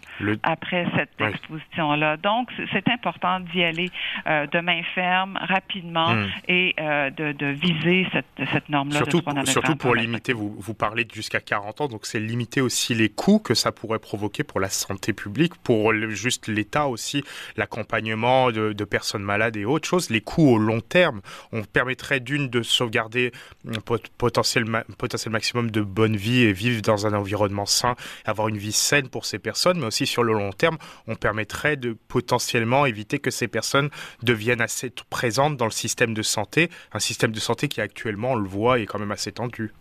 après 0.42 0.86
cette 0.96 1.20
exposition-là. 1.20 2.16
Donc, 2.16 2.50
c'est 2.72 2.88
important 2.88 3.40
d'y 3.40 3.62
aller 3.62 3.90
euh, 4.26 4.46
de 4.46 4.60
main 4.60 4.82
ferme, 4.94 5.38
rapidement, 5.40 6.14
hmm. 6.14 6.26
et 6.48 6.74
euh, 6.80 7.10
de, 7.10 7.32
de, 7.32 7.46
viser 7.46 8.06
cette, 8.12 8.48
cette 8.52 8.68
norme-là. 8.68 8.98
Surtout, 8.98 9.22
pour, 9.22 9.34
surtout 9.46 9.76
pour 9.76 9.94
limiter, 9.94 10.32
vous, 10.32 10.54
vous 10.58 10.74
parlez 10.74 11.04
de 11.04 11.12
jusqu'à 11.12 11.40
40 11.40 11.80
ans, 11.82 11.88
donc 11.88 12.06
c'est 12.06 12.20
limiter 12.20 12.60
aussi 12.60 12.94
les 12.94 13.08
coûts 13.08 13.38
que 13.38 13.54
ça 13.54 13.72
pourrait 13.72 13.98
provoquer 13.98 14.44
pour 14.44 14.60
la 14.60 14.68
santé 14.68 15.12
publique, 15.12 15.54
pour 15.62 15.92
juste 16.08 16.48
l'État 16.48 16.86
aussi, 16.86 17.22
l'accompagnement 17.56 18.50
de, 18.50 18.72
de 18.72 18.84
personnes 18.84 19.22
malades 19.26 19.56
et 19.56 19.66
autres 19.66 19.86
choses. 19.86 20.08
Les 20.08 20.22
coûts 20.22 20.48
au 20.48 20.58
long 20.58 20.80
terme, 20.80 21.20
on 21.52 21.62
permettrait 21.62 22.20
d'une 22.20 22.48
de 22.48 22.62
sauvegarder 22.62 23.32
un 23.68 23.80
potentiel, 24.16 24.64
potentiel 24.96 25.32
maximum 25.32 25.70
de 25.70 25.82
bonne 25.82 26.16
vie 26.16 26.44
et 26.44 26.52
vivre 26.52 26.80
dans 26.80 27.06
un 27.06 27.12
environnement 27.12 27.66
sain, 27.66 27.94
avoir 28.24 28.48
une 28.48 28.56
vie 28.56 28.72
saine 28.72 29.08
pour 29.08 29.26
ces 29.26 29.38
personnes, 29.38 29.78
mais 29.78 29.86
aussi 29.86 30.06
sur 30.06 30.22
le 30.22 30.32
long 30.32 30.52
terme, 30.52 30.78
on 31.06 31.14
permettrait 31.14 31.76
de 31.76 31.96
potentiellement 32.08 32.86
éviter 32.86 33.18
que 33.18 33.30
ces 33.30 33.48
personnes 33.48 33.90
deviennent 34.22 34.62
assez 34.62 34.90
présentes 35.10 35.56
dans 35.56 35.66
le 35.66 35.70
système 35.70 36.14
de 36.14 36.22
santé, 36.22 36.70
un 36.92 37.00
système 37.00 37.32
de 37.32 37.40
santé 37.40 37.68
qui 37.68 37.80
actuellement, 37.80 38.32
on 38.32 38.36
le 38.36 38.48
voit, 38.48 38.78
est 38.78 38.86
quand 38.86 38.98
même 38.98 39.12
assez 39.12 39.32
tendu. 39.32 39.72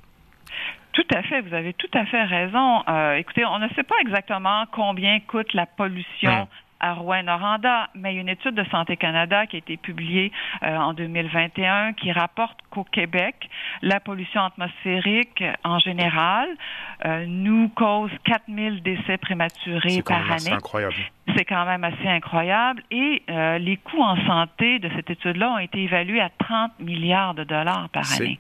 Tout 0.94 1.08
à 1.14 1.24
fait, 1.24 1.42
vous 1.42 1.54
avez 1.54 1.74
tout 1.74 1.90
à 1.94 2.06
fait 2.06 2.24
raison. 2.24 2.84
Euh, 2.88 3.16
écoutez, 3.16 3.44
on 3.46 3.60
ne 3.60 3.68
sait 3.76 3.84
pas 3.84 3.96
exactement 4.00 4.66
combien 4.72 5.20
coûte 5.20 5.54
la 5.54 5.66
pollution 5.66 6.44
hmm 6.44 6.65
à 6.80 6.94
Rouen-Noranda, 6.94 7.90
mais 7.96 8.14
il 8.14 8.16
y 8.16 8.18
a 8.20 8.22
une 8.22 8.30
étude 8.30 8.56
de 8.56 8.64
Santé 8.66 8.98
Canada 8.98 9.46
qui 9.48 9.56
a 9.56 9.60
été 9.60 9.78
publiée 9.78 10.32
euh, 10.64 10.76
en 10.76 10.94
2021 10.94 11.94
qui 11.94 12.12
rapporte 12.12 12.60
qu'au 12.70 12.84
Québec, 12.84 13.50
la 13.82 14.00
pollution 14.00 14.44
atmosphérique 14.44 15.44
en 15.64 15.80
général 15.80 16.50
euh, 17.06 17.26
nous 17.28 17.70
cause 17.70 18.12
4000 18.26 18.82
décès 18.82 19.18
prématurés 19.18 20.02
par 20.02 20.30
année. 20.32 20.40
C'est 20.40 20.54
incroyable. 20.54 20.96
C'est 21.36 21.46
quand 21.46 21.66
même 21.66 21.84
assez 21.84 22.08
incroyable. 22.08 22.84
Et 22.92 23.24
euh, 23.30 23.58
les 23.58 23.78
coûts 23.78 24.02
en 24.02 24.16
santé 24.26 24.80
de 24.80 24.90
cette 24.96 25.10
étude-là 25.10 25.52
ont 25.52 25.58
été 25.58 25.84
évalués 25.84 26.22
à 26.22 26.30
30 26.30 26.80
milliards 26.80 27.34
de 27.34 27.44
dollars 27.44 27.90
par 27.90 28.04
année. 28.14 28.40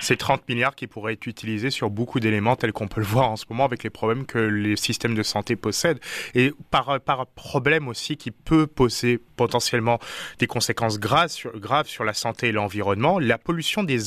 C'est 0.00 0.16
30 0.16 0.48
milliards 0.48 0.74
qui 0.74 0.86
pourraient 0.86 1.14
être 1.14 1.26
utilisés 1.26 1.70
sur 1.70 1.90
beaucoup 1.90 2.20
d'éléments 2.20 2.56
tels 2.56 2.72
qu'on 2.72 2.88
peut 2.88 3.00
le 3.00 3.06
voir 3.06 3.30
en 3.30 3.36
ce 3.36 3.44
moment 3.48 3.64
avec 3.64 3.82
les 3.82 3.90
problèmes 3.90 4.26
que 4.26 4.38
les 4.38 4.76
systèmes 4.76 5.14
de 5.14 5.22
santé 5.22 5.56
possèdent. 5.56 6.00
Et 6.34 6.52
par, 6.70 7.00
par 7.00 7.26
problème 7.26 7.88
aussi 7.88 8.16
qui 8.16 8.30
peut 8.30 8.66
poser 8.66 9.20
potentiellement 9.36 9.98
des 10.38 10.46
conséquences 10.46 10.98
graves 10.98 11.30
sur, 11.30 12.04
la 12.04 12.14
santé 12.14 12.48
et 12.48 12.52
l'environnement, 12.52 13.18
la 13.18 13.38
pollution 13.38 13.82
des, 13.82 13.98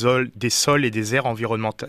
sols 0.49 0.85
et 0.85 0.91
des 0.91 1.15
airs, 1.15 1.33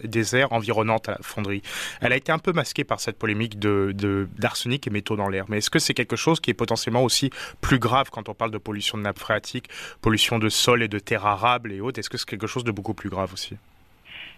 des 0.05 0.45
environnantes 0.51 1.09
à 1.09 1.13
la 1.13 1.19
fonderie. 1.23 1.63
Elle 2.01 2.13
a 2.13 2.17
été 2.17 2.33
un 2.33 2.39
peu 2.39 2.53
masquée 2.53 2.85
par 2.85 3.01
cette 3.01 3.19
polémique 3.19 3.59
d'arsenic 3.59 4.87
et 4.87 4.91
métaux 4.91 5.17
dans 5.17 5.29
l'air. 5.29 5.45
Mais 5.49 5.59
est-ce 5.59 5.71
que 5.71 5.79
c'est 5.79 5.95
quelque 5.95 6.17
chose 6.17 6.41
qui 6.41 6.51
est 6.51 6.55
potentiellement 6.55 7.03
aussi 7.03 7.31
plus 7.61 7.79
grave 7.79 8.11
quand 8.11 8.29
on 8.29 8.35
parle 8.35 8.51
de 8.51 8.59
pollution 8.59 8.99
de 8.99 9.03
nappe 9.03 9.19
phréatique, 9.19 9.69
pollution 10.01 10.39
de 10.39 10.49
sol 10.49 10.83
et 10.83 10.89
de 10.89 10.99
terres 10.99 11.27
arables 11.27 11.73
et 11.73 11.81
autres? 11.81 11.99
Est-ce 11.99 12.11
que 12.11 12.19
c'est 12.19 12.29
quelque 12.29 12.47
chose 12.47 12.65
de 12.65 12.73
beaucoup 12.73 12.95
plus 12.95 13.11
grave 13.11 13.33
aussi? 13.33 13.57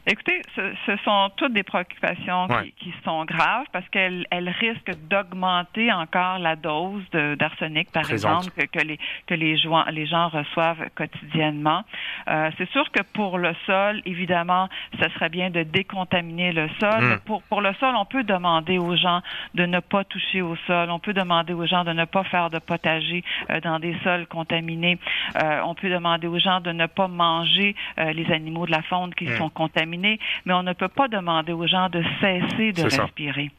Écoutez, 0.07 0.41
ce, 0.57 0.63
ce, 0.87 0.97
sont 1.05 1.31
toutes 1.37 1.53
des 1.53 1.63
préoccupations 1.63 2.49
qui, 2.49 2.73
qui, 2.73 2.95
sont 3.05 3.27
graves 3.27 3.67
parce 3.71 3.87
qu'elles 3.91 4.27
elles 4.31 4.49
risquent 4.49 4.97
d'augmenter 5.11 5.93
encore 5.93 6.39
la 6.39 6.57
dose 6.57 7.03
d'arsenic, 7.11 7.93
par 7.93 8.11
exemple, 8.11 8.49
que, 8.57 8.65
que, 8.65 8.83
les, 8.83 8.99
que 9.27 9.35
les, 9.35 9.59
gens, 9.59 9.85
les 9.91 10.07
gens 10.07 10.29
reçoivent 10.29 10.89
quotidiennement. 10.95 11.85
Euh, 12.29 12.51
c'est 12.57 12.69
sûr 12.71 12.91
que 12.93 13.03
pour 13.13 13.37
le 13.37 13.55
sol, 13.67 14.01
évidemment, 14.07 14.71
ce 15.03 15.07
serait 15.11 15.29
bien 15.29 15.51
de 15.51 15.65
décontaminer 15.65 16.53
le 16.53 16.71
sol. 16.81 17.05
Mm. 17.05 17.19
Pour, 17.27 17.43
pour 17.43 17.61
le 17.61 17.75
sol, 17.75 17.95
on 17.95 18.07
peut 18.07 18.25
demander 18.25 18.79
aux 18.79 18.97
gens 18.97 19.21
de 19.55 19.67
ne 19.67 19.81
pas 19.81 20.05
toucher 20.05 20.41
au 20.41 20.57
sol. 20.67 20.91
On 20.91 20.99
peut 20.99 21.13
demander 21.13 21.53
aux 21.53 21.67
gens 21.67 21.85
de 21.85 21.93
ne 21.93 22.07
pas 22.07 22.25
faire 22.25 22.49
de 22.49 22.59
potager 22.59 23.23
euh, 23.51 23.61
dans 23.61 23.79
des 23.79 23.95
sols 24.03 24.27
contaminés. 24.27 24.99
Euh, 25.43 25.61
on 25.67 25.75
peut 25.75 25.91
demander 25.91 26.27
aux 26.27 26.39
gens 26.39 26.61
de 26.61 26.73
ne 26.73 26.87
pas 26.87 27.09
manger 27.09 27.77
euh, 27.99 28.15
les 28.15 28.33
animaux 28.33 28.65
de 28.65 28.71
la 28.71 28.83
faune 28.83 29.15
qui 29.15 29.27
mm. 29.27 29.37
sont 29.37 29.51
contaminés 29.51 29.90
mais 29.99 30.55
on 30.55 30.63
ne 30.63 30.73
peut 30.73 30.89
pas 30.89 31.09
demander 31.09 31.53
aux 31.53 31.67
gens 31.67 31.89
de 31.89 32.03
cesser 32.21 32.73
de 32.73 32.83
respirer. 32.83 33.51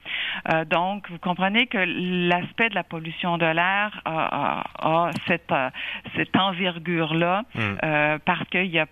Euh, 0.51 0.65
donc, 0.65 1.09
vous 1.09 1.19
comprenez 1.19 1.67
que 1.67 1.77
l'aspect 1.77 2.69
de 2.69 2.75
la 2.75 2.83
pollution 2.83 3.37
de 3.37 3.45
l'air 3.45 4.01
a, 4.05 5.11
cette, 5.27 5.51
euh, 5.51 5.69
cette 6.15 6.35
envergure-là 6.35 7.43
mm. 7.53 7.59
euh, 7.83 8.19
parce 8.25 8.47
qu'il 8.49 8.67
y 8.67 8.79
a 8.79 8.85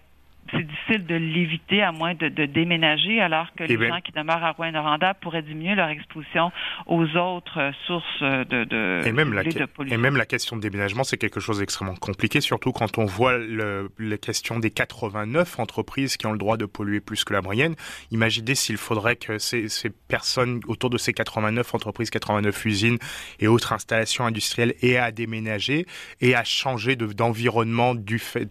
c'est 0.51 0.63
difficile 0.63 1.05
de 1.05 1.15
l'éviter 1.15 1.81
à 1.81 1.91
moins 1.91 2.13
de, 2.15 2.27
déménager, 2.45 3.21
alors 3.21 3.47
que 3.55 3.63
eh 3.63 3.77
les 3.77 3.87
gens 3.87 4.01
qui 4.01 4.11
demeurent 4.11 4.43
à 4.43 4.51
Rouen-Noranda 4.51 5.13
pourraient 5.15 5.41
diminuer 5.41 5.75
leur 5.75 5.89
exposition 5.89 6.51
aux 6.85 7.05
autres 7.15 7.71
sources 7.85 8.21
de, 8.21 8.63
de, 8.63 9.01
et 9.05 9.11
même 9.11 9.33
la, 9.33 9.43
pollution. 9.43 9.97
Et 9.97 9.97
même 9.97 10.17
la 10.17 10.25
question 10.25 10.55
de 10.55 10.61
déménagement, 10.61 11.03
c'est 11.03 11.17
quelque 11.17 11.39
chose 11.39 11.59
d'extrêmement 11.59 11.95
compliqué, 11.95 12.41
surtout 12.41 12.71
quand 12.71 12.97
on 12.97 13.05
voit 13.05 13.37
le, 13.37 13.91
la 13.99 14.17
question 14.17 14.59
des 14.59 14.71
89 14.71 15.59
entreprises 15.59 16.17
qui 16.17 16.25
ont 16.25 16.31
le 16.31 16.37
droit 16.37 16.57
de 16.57 16.65
polluer 16.65 16.99
plus 16.99 17.23
que 17.23 17.33
la 17.33 17.41
moyenne. 17.41 17.75
Imaginez 18.11 18.55
s'il 18.55 18.77
faudrait 18.77 19.15
que 19.15 19.37
ces, 19.37 19.69
ces, 19.69 19.89
personnes 19.89 20.61
autour 20.67 20.89
de 20.89 20.97
ces 20.97 21.13
89 21.13 21.75
entreprises, 21.75 22.09
89 22.09 22.65
usines 22.65 22.97
et 23.39 23.47
autres 23.47 23.73
installations 23.73 24.25
industrielles 24.25 24.73
aient 24.81 24.97
à 24.97 25.11
déménager 25.11 25.85
et 26.21 26.35
à 26.35 26.43
changer 26.43 26.95
d'environnement 26.95 27.95
du 27.95 28.19
fait, 28.19 28.49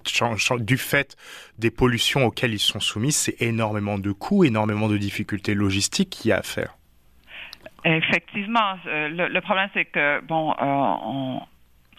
du 0.61 0.78
fait 0.78 1.17
des 1.59 1.71
pollutions 1.71 1.88
pollution 1.88 2.26
auxquelles 2.26 2.52
ils 2.52 2.59
sont 2.59 2.80
soumis, 2.80 3.12
c'est 3.12 3.40
énormément 3.40 3.99
de 3.99 4.12
coûts, 4.12 4.45
énormément 4.45 4.88
de 4.88 4.99
difficultés 4.99 5.54
logistiques 5.54 6.11
qu'il 6.11 6.28
y 6.28 6.33
a 6.33 6.37
à 6.37 6.42
faire. 6.42 6.75
Effectivement, 7.83 8.75
euh, 8.87 9.09
le, 9.09 9.40
problème 9.40 9.71
c'est 9.73 9.87
que 9.87 10.21
bon, 10.21 10.52
euh, 10.61 11.40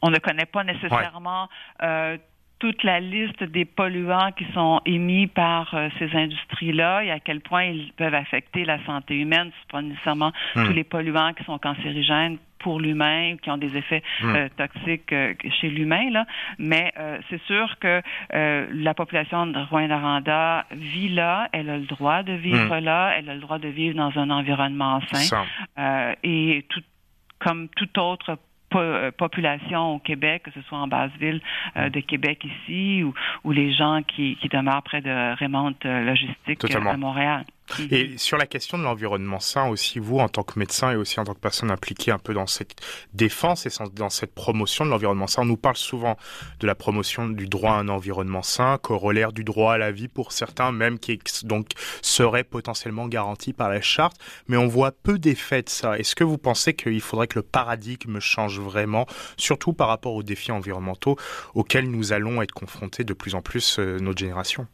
on, 0.03 0.10
ne 0.12 0.19
connaît 0.19 0.46
pas 0.46 0.63
nécessairement 0.63 1.50
euh, 1.81 2.17
toute 2.60 2.84
la 2.84 3.00
liste 3.00 3.43
des 3.43 3.65
polluants 3.65 4.31
qui 4.38 4.46
sont 4.53 4.79
émis 4.86 5.25
par 5.25 5.74
ces 5.98 6.15
industries-là 6.15 7.05
et 7.05 7.10
à 7.10 7.19
quel 7.19 7.41
point 7.41 7.63
ils 7.63 7.91
peuvent 7.93 8.13
affecter 8.13 8.65
la 8.65 8.77
santé 8.86 9.15
humaine. 9.15 9.50
C'est 9.60 9.72
pas 9.72 9.81
nécessairement 9.81 10.34
hmm. 10.55 10.65
tous 10.65 10.74
les 10.74 10.84
polluants 10.84 11.34
qui 11.34 11.43
sont 11.46 11.58
cancérigènes 11.58 12.38
pour 12.60 12.80
l'humain, 12.80 13.38
qui 13.42 13.50
ont 13.50 13.58
des 13.58 13.75
effets 13.75 14.04
hmm. 14.22 14.36
euh, 14.36 14.50
toxiques 14.58 15.12
euh, 15.13 15.34
chez 15.60 15.70
l'humain, 15.70 16.10
là. 16.12 16.25
Mais 16.58 16.94
euh, 17.00 17.18
c'est 17.30 17.42
sûr 17.44 17.78
que 17.80 18.01
la 18.32 18.94
population 18.94 19.48
de 19.48 19.60
Rouen-Noranda 19.60 20.66
vit 20.72 21.10
là, 21.10 21.50
elle 21.51 21.70
a 21.70 21.78
le 21.78 21.86
droit 21.86 22.24
de 22.24 22.34
vivre 22.34 22.80
hmm. 22.80 22.84
là, 22.84 23.13
elle 23.18 23.30
a 23.30 23.36
le 23.36 23.42
droit 23.42 23.60
de 23.60 23.68
vivre 23.68 23.96
dans 23.96 24.18
un 24.20 24.30
environnement 24.30 25.01
sain. 25.12 25.44
et 26.24 26.66
tout, 26.70 26.82
comme 27.39 27.70
toute 27.70 27.98
autre 27.98 28.38
population 29.18 29.96
au 29.96 30.00
Québec, 30.00 30.44
que 30.44 30.51
ce 30.51 30.62
soit 30.62 30.78
en 30.78 30.88
basse 30.88 31.12
ville 31.20 31.42
de 31.75 32.00
Québec 32.01 32.46
ici 32.46 33.04
ou, 33.04 33.13
ou 33.44 33.51
les 33.51 33.74
gens 33.74 34.01
qui, 34.04 34.36
qui 34.36 34.48
demeurent 34.48 34.84
près 34.84 35.01
de 35.01 35.36
Raymond 35.36 35.74
Logistique 35.84 36.63
à 36.75 36.98
Montréal. 36.98 37.46
Et 37.91 38.09
mhm. 38.09 38.17
sur 38.17 38.38
la 38.38 38.45
question 38.45 38.77
de 38.77 38.83
l'environnement 38.83 39.39
sain 39.39 39.67
aussi, 39.69 39.99
vous, 39.99 40.19
en 40.19 40.29
tant 40.29 40.43
que 40.43 40.57
médecin 40.59 40.91
et 40.91 40.95
aussi 40.95 41.19
en 41.19 41.23
tant 41.23 41.33
que 41.33 41.39
personne 41.39 41.71
impliquée 41.71 42.11
un 42.11 42.19
peu 42.19 42.33
dans 42.33 42.47
cette 42.47 42.75
défense 43.13 43.65
et 43.65 43.69
dans 43.93 44.09
cette 44.09 44.33
promotion 44.33 44.85
de 44.85 44.89
l'environnement 44.89 45.27
sain, 45.27 45.43
on 45.43 45.45
nous 45.45 45.57
parle 45.57 45.77
souvent 45.77 46.17
de 46.59 46.67
la 46.67 46.75
promotion 46.75 47.29
du 47.29 47.47
droit 47.47 47.73
à 47.73 47.75
un 47.75 47.89
environnement 47.89 48.43
sain, 48.43 48.77
corollaire 48.81 49.31
du 49.31 49.43
droit 49.43 49.73
à 49.73 49.77
la 49.77 49.91
vie 49.91 50.07
pour 50.07 50.31
certains, 50.31 50.71
même 50.71 50.99
qui 50.99 51.19
donc 51.43 51.69
serait 52.01 52.43
potentiellement 52.43 53.07
garanti 53.07 53.53
par 53.53 53.69
la 53.69 53.81
charte, 53.81 54.17
mais 54.47 54.57
on 54.57 54.67
voit 54.67 54.91
peu 54.91 55.19
d'effets 55.19 55.63
de 55.63 55.69
ça. 55.69 55.97
Est-ce 55.97 56.15
que 56.15 56.23
vous 56.23 56.38
pensez 56.38 56.73
qu'il 56.73 57.01
faudrait 57.01 57.27
que 57.27 57.39
le 57.39 57.43
paradigme 57.43 58.19
change 58.19 58.59
vraiment, 58.59 59.05
surtout 59.38 59.73
par 59.73 59.88
rapport 59.88 60.13
aux 60.13 60.23
défis 60.23 60.51
environnementaux 60.51 61.17
auxquels 61.53 61.89
nous 61.89 62.13
allons 62.13 62.41
être 62.41 62.53
confrontés 62.53 63.03
de 63.03 63.13
plus 63.13 63.35
en 63.35 63.41
plus 63.41 63.79
euh, 63.79 63.99
notre 63.99 64.19
génération? 64.19 64.67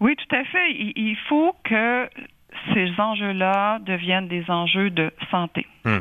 Oui, 0.00 0.16
tout 0.16 0.34
à 0.34 0.44
fait. 0.44 0.72
Il, 0.72 1.16
faut 1.28 1.54
que 1.64 2.08
ces 2.74 2.88
enjeux-là 2.98 3.78
deviennent 3.80 4.28
des 4.28 4.48
enjeux 4.50 4.90
de 4.90 5.12
santé. 5.30 5.66
Hmm 5.84 5.98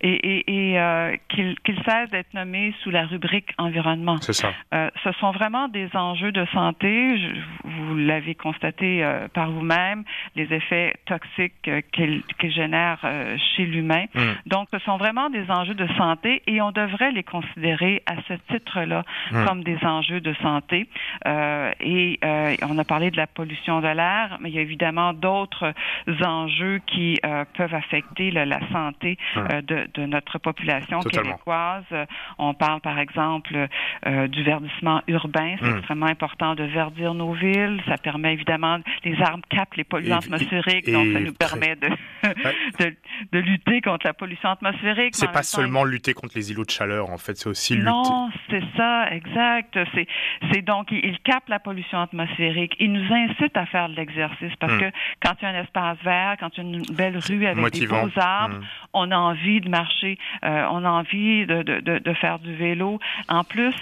et, 0.00 0.72
et, 0.72 0.78
euh, 0.78 1.16
qu'il 1.28 1.56
cesse 1.84 2.10
d'être 2.10 2.32
nommé 2.34 2.74
sous 2.82 2.90
la 2.90 3.06
rubrique 3.06 3.50
environnement. 3.58 4.18
C'est 4.20 4.32
ça. 4.32 4.52
Euh, 4.74 4.90
ce 5.04 5.12
sont 5.20 5.32
vraiment 5.32 5.68
des 5.68 5.88
enjeux 5.94 6.32
de 6.32 6.44
santé. 6.52 7.16
vous 7.64 7.96
l'avez 7.96 8.34
constaté 8.34 9.04
euh, 9.04 9.28
par 9.28 9.50
vous-même, 9.50 10.04
les 10.36 10.52
effets 10.52 10.94
toxiques 11.06 11.68
euh, 11.68 11.80
qu'ils 11.92 12.22
génèrent 12.52 13.00
euh, 13.04 13.36
chez 13.56 13.64
l'humain. 13.64 14.06
Mm. 14.14 14.20
Donc, 14.46 14.68
ce 14.72 14.78
sont 14.80 14.96
vraiment 14.96 15.30
des 15.30 15.50
enjeux 15.50 15.74
de 15.74 15.86
santé 15.96 16.42
et 16.46 16.60
on 16.60 16.72
devrait 16.72 17.12
les 17.12 17.22
considérer 17.22 18.02
à 18.06 18.14
ce 18.28 18.34
titre-là 18.52 19.04
mm. 19.32 19.44
comme 19.44 19.64
des 19.64 19.78
enjeux 19.84 20.20
de 20.20 20.34
santé. 20.42 20.88
et 21.26 22.18
on 22.68 22.78
a 22.78 22.84
parlé 22.84 23.10
de 23.10 23.16
la 23.16 23.26
pollution 23.26 23.80
de 23.80 23.88
l'air, 23.88 24.38
mais 24.40 24.50
il 24.50 24.54
y 24.54 24.58
a 24.58 24.62
évidemment 24.62 25.12
d'autres 25.12 25.72
enjeux 26.22 26.80
qui 26.86 27.18
peuvent 27.54 27.74
affecter 27.74 28.30
la 28.30 28.60
santé 28.72 29.18
mm. 29.36 29.60
de, 29.62 29.86
de 29.94 30.06
notre 30.06 30.38
population 30.38 31.00
québécoise. 31.00 31.84
On 32.38 32.54
parle 32.54 32.80
par 32.80 32.98
exemple 32.98 33.68
euh, 34.06 34.28
du 34.28 34.42
verdissement 34.42 35.02
urbain. 35.08 35.56
C'est 35.60 35.66
hmm. 35.66 35.78
extrêmement 35.78 36.06
important 36.06 36.54
de 36.54 36.64
verdir 36.64 37.14
nos 37.14 37.32
villes. 37.32 37.82
Ça 37.86 37.96
permet 37.96 38.32
évidemment, 38.32 38.78
les 39.04 39.20
arbres 39.20 39.44
captent 39.48 39.76
les 39.76 39.84
polluants 39.84 40.18
atmosphériques, 40.18 40.90
donc 40.90 41.12
ça 41.12 41.20
nous 41.20 41.32
permet 41.32 41.76
de, 41.76 41.88
de, 42.80 42.96
de, 43.32 43.38
lutter 43.38 43.80
contre 43.80 44.06
la 44.06 44.14
pollution 44.14 44.50
atmosphérique. 44.50 45.14
C'est 45.16 45.32
pas 45.32 45.42
seulement 45.42 45.84
lutter 45.84 46.14
contre 46.14 46.36
les 46.36 46.50
îlots 46.50 46.64
de 46.64 46.70
chaleur, 46.70 47.10
en 47.10 47.18
fait, 47.18 47.36
c'est 47.36 47.48
aussi 47.48 47.74
lutter. 47.74 47.86
Non, 47.86 48.30
c'est 48.48 48.62
ça, 48.76 49.10
exact. 49.10 49.78
C'est, 49.94 50.06
c'est 50.52 50.62
donc, 50.62 50.88
il 50.90 51.18
capte 51.20 51.48
la 51.48 51.58
pollution 51.58 52.00
atmosphérique. 52.00 52.74
Il 52.78 52.92
nous 52.92 53.12
incite 53.12 53.56
à 53.56 53.66
faire 53.66 53.88
de 53.88 53.96
l'exercice 53.96 54.54
parce 54.58 54.72
hmm. 54.72 54.80
que 54.80 54.90
quand 55.22 55.34
il 55.40 55.44
y 55.44 55.46
a 55.46 55.50
un 55.50 55.62
espace 55.62 55.98
vert, 56.04 56.36
quand 56.38 56.50
il 56.56 56.64
y 56.64 56.66
a 56.66 56.78
une 56.78 56.94
belle 56.94 57.18
rue 57.18 57.46
avec 57.46 57.72
des 57.72 57.86
beaux 57.86 58.10
arbres, 58.16 58.56
hmm. 58.56 58.64
on 58.94 59.10
a 59.10 59.16
envie 59.16 59.60
de 59.60 59.68
marcher, 59.68 59.79
on 60.42 60.84
a 60.84 60.90
envie 60.90 61.46
de, 61.46 61.62
de, 61.62 61.98
de, 61.98 62.14
faire 62.14 62.38
du 62.38 62.54
vélo. 62.54 62.98
En 63.28 63.44
plus, 63.44 63.74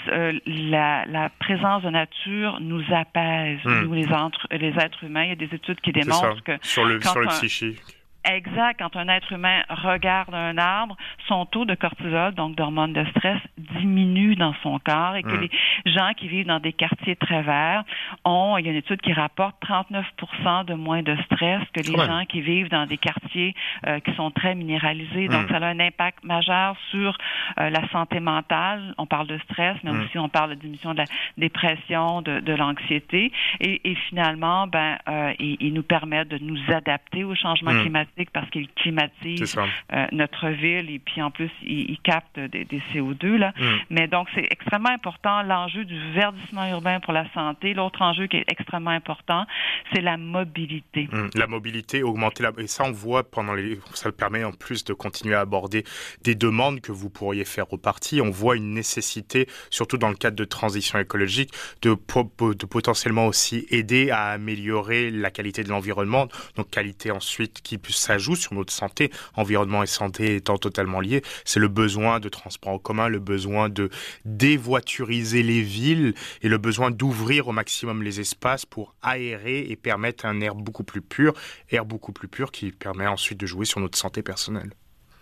la, 0.47 1.05
la, 1.07 1.29
présence 1.39 1.83
de 1.83 1.91
nature 1.91 2.59
nous 2.61 2.83
apaise, 2.93 3.61
hmm. 3.65 3.83
nous 3.85 3.93
les, 3.95 4.13
entre, 4.13 4.47
les 4.51 4.75
êtres 4.79 5.05
humains. 5.05 5.25
Il 5.25 5.29
y 5.29 5.33
a 5.33 5.37
des 5.37 5.55
études 5.55 5.81
qui 5.81 5.93
démontrent 5.93 6.43
que 6.45 6.53
sur 6.63 6.85
le, 6.85 7.01
sur 7.01 7.21
le 7.21 7.29
psychique. 7.29 7.98
Exact. 8.31 8.79
Quand 8.79 8.97
un 8.97 9.09
être 9.09 9.33
humain 9.33 9.63
regarde 9.69 10.35
un 10.35 10.59
arbre, 10.59 10.97
son 11.27 11.47
taux 11.47 11.65
de 11.65 11.75
cortisol, 11.75 12.35
donc 12.35 12.57
d'hormones 12.57 12.93
de 12.93 13.05
stress, 13.17 13.41
diminue 13.57 14.37
dans 14.37 14.55
son 14.63 14.79
corps 14.79 15.17
et 15.17 15.23
que 15.23 15.29
hmm. 15.29 15.49
les 15.85 15.93
gens 15.93 16.13
qui 16.17 16.29
vivent 16.29 16.47
dans 16.47 16.61
des 16.61 16.73
quartiers 16.73 17.17
très 17.17 17.43
verts 17.43 17.85
ont, 18.25 18.57
il 18.59 18.67
y 18.67 18.69
a 18.69 18.73
une 18.73 18.79
étude 18.79 19.01
qui 19.01 19.13
rapporte 19.13 19.57
39% 19.67 20.65
de 20.67 20.75
moins 20.75 21.03
de 21.03 21.17
stress 21.27 21.63
que 21.73 21.81
les 21.81 21.97
gens 21.97 22.25
qui 22.27 22.41
vivent 22.41 22.69
dans 22.69 22.87
des 22.87 22.99
quartiers 22.99 23.55
euh, 23.87 24.01
qui 24.01 24.13
sont 24.15 24.31
très 24.31 24.55
minéralisés. 24.55 25.29
Donc, 25.29 25.49
hmm. 25.49 25.53
ça 25.53 25.57
a 25.57 25.67
un 25.67 25.81
impact 25.81 26.25
majeur 26.25 26.77
sur 26.91 27.17
euh, 27.59 27.71
la 27.71 27.89
santé 27.91 28.21
mentale. 28.21 28.95
On 28.99 29.07
parle 29.07 29.27
de 29.27 29.39
stress, 29.39 29.77
mais 29.85 29.93
hmm. 29.93 30.03
aussi 30.03 30.19
on 30.19 30.29
parle 30.29 30.51
de 30.51 30.55
diminution 30.57 30.93
de 30.93 30.99
la 30.99 31.05
dépression, 31.37 32.23
de, 32.23 32.41
de 32.41 32.53
l'anxiété. 32.53 33.33
Et, 33.61 33.91
et, 33.91 33.95
finalement, 34.09 34.67
ben, 34.67 34.99
euh, 35.09 35.33
ils, 35.39 35.57
ils, 35.61 35.73
nous 35.73 35.83
permettent 35.83 36.29
de 36.29 36.39
nous 36.39 36.59
adapter 36.69 37.25
au 37.25 37.35
changement 37.35 37.71
climatique 37.71 38.18
parce 38.27 38.49
qu'il 38.51 38.69
climatise 38.69 39.57
euh, 39.93 40.07
notre 40.13 40.49
ville 40.49 40.91
et 40.91 40.99
puis 40.99 41.23
en 41.23 41.31
plus, 41.31 41.51
il, 41.63 41.99
capte 42.03 42.39
des, 42.39 42.67
CO2. 42.93 43.37
Là. 43.37 43.53
Mm. 43.57 43.65
Mais 43.91 44.09
donc, 44.09 44.29
c'est 44.35 44.47
extrêmement 44.51 44.91
important 44.91 45.43
l'enjeu 45.43 45.85
du 45.85 45.99
verdissement 46.13 46.69
urbain 46.71 47.01
pour 47.01 47.13
la 47.13 47.31
santé. 47.33 47.75
L'autre 47.75 48.03
enjeu 48.03 48.27
qui 48.27 48.37
est 48.37 48.45
extrêmement 48.49 48.91
important, 48.91 49.47
c'est 49.93 50.01
la 50.01 50.17
mobilité. 50.17 51.09
Mm. 51.11 51.31
La 51.35 51.47
mobilité, 51.47 52.03
augmenter 52.03 52.43
la... 52.43 52.53
Et 52.59 52.67
ça, 52.67 52.85
on 52.85 52.93
voit 52.93 53.29
pendant 53.29 53.55
les... 53.55 53.79
Ça 53.95 54.13
permet 54.13 54.45
en 54.45 54.53
plus 54.53 54.85
de 54.85 54.93
continuer 54.93 55.35
à 55.35 55.41
aborder 55.41 55.85
des 56.23 56.35
demandes 56.35 56.81
que 56.81 56.93
vous 56.93 57.11
pourriez 57.11 57.45
faire 57.45 57.73
au 57.73 57.79
parti. 57.79 58.21
On 58.21 58.31
voit 58.31 58.57
une 58.57 58.73
nécessité, 58.75 59.47
surtout 59.71 59.99
dans 59.99 60.09
le 60.09 60.17
cadre 60.17 60.37
de 60.37 60.45
transition 60.45 60.99
écologique, 60.99 61.53
de, 61.83 61.91
de 61.91 62.67
potentiellement 62.67 63.27
aussi 63.27 63.67
aider 63.71 64.11
à 64.11 64.27
améliorer 64.27 65.11
la 65.11 65.31
qualité 65.31 65.63
de 65.63 65.69
l'environnement, 65.69 66.29
donc 66.57 66.71
qualité 66.71 67.11
ensuite 67.11 67.61
qui 67.63 67.79
puisse 67.79 68.08
s'ajoute 68.09 68.39
sur 68.39 68.55
notre 68.55 68.73
santé, 68.73 69.11
environnement 69.35 69.83
et 69.83 69.87
santé 69.87 70.37
étant 70.37 70.57
totalement 70.57 71.01
liés, 71.01 71.23
c'est 71.45 71.61
le 71.61 71.69
besoin 71.69 72.21
de 72.21 72.29
transport 72.31 72.73
en 72.73 72.79
commun, 72.79 73.09
le 73.09 73.19
besoin 73.19 73.69
de 73.69 73.91
dévoituriser 74.25 75.43
les 75.43 75.61
villes 75.61 76.15
et 76.43 76.49
le 76.49 76.59
besoin 76.59 76.91
d'ouvrir 76.91 77.49
au 77.49 77.53
maximum 77.53 78.03
les 78.03 78.21
espaces 78.21 78.65
pour 78.65 78.95
aérer 79.03 79.61
et 79.69 79.77
permettre 79.77 80.25
un 80.25 80.41
air 80.41 80.55
beaucoup 80.55 80.85
plus 80.85 81.03
pur, 81.03 81.35
air 81.71 81.85
beaucoup 81.85 82.13
plus 82.13 82.29
pur 82.29 82.51
qui 82.51 82.73
permet 82.73 83.07
ensuite 83.07 83.39
de 83.39 83.47
jouer 83.47 83.67
sur 83.67 83.81
notre 83.81 83.99
santé 83.99 84.23
personnelle. 84.23 84.71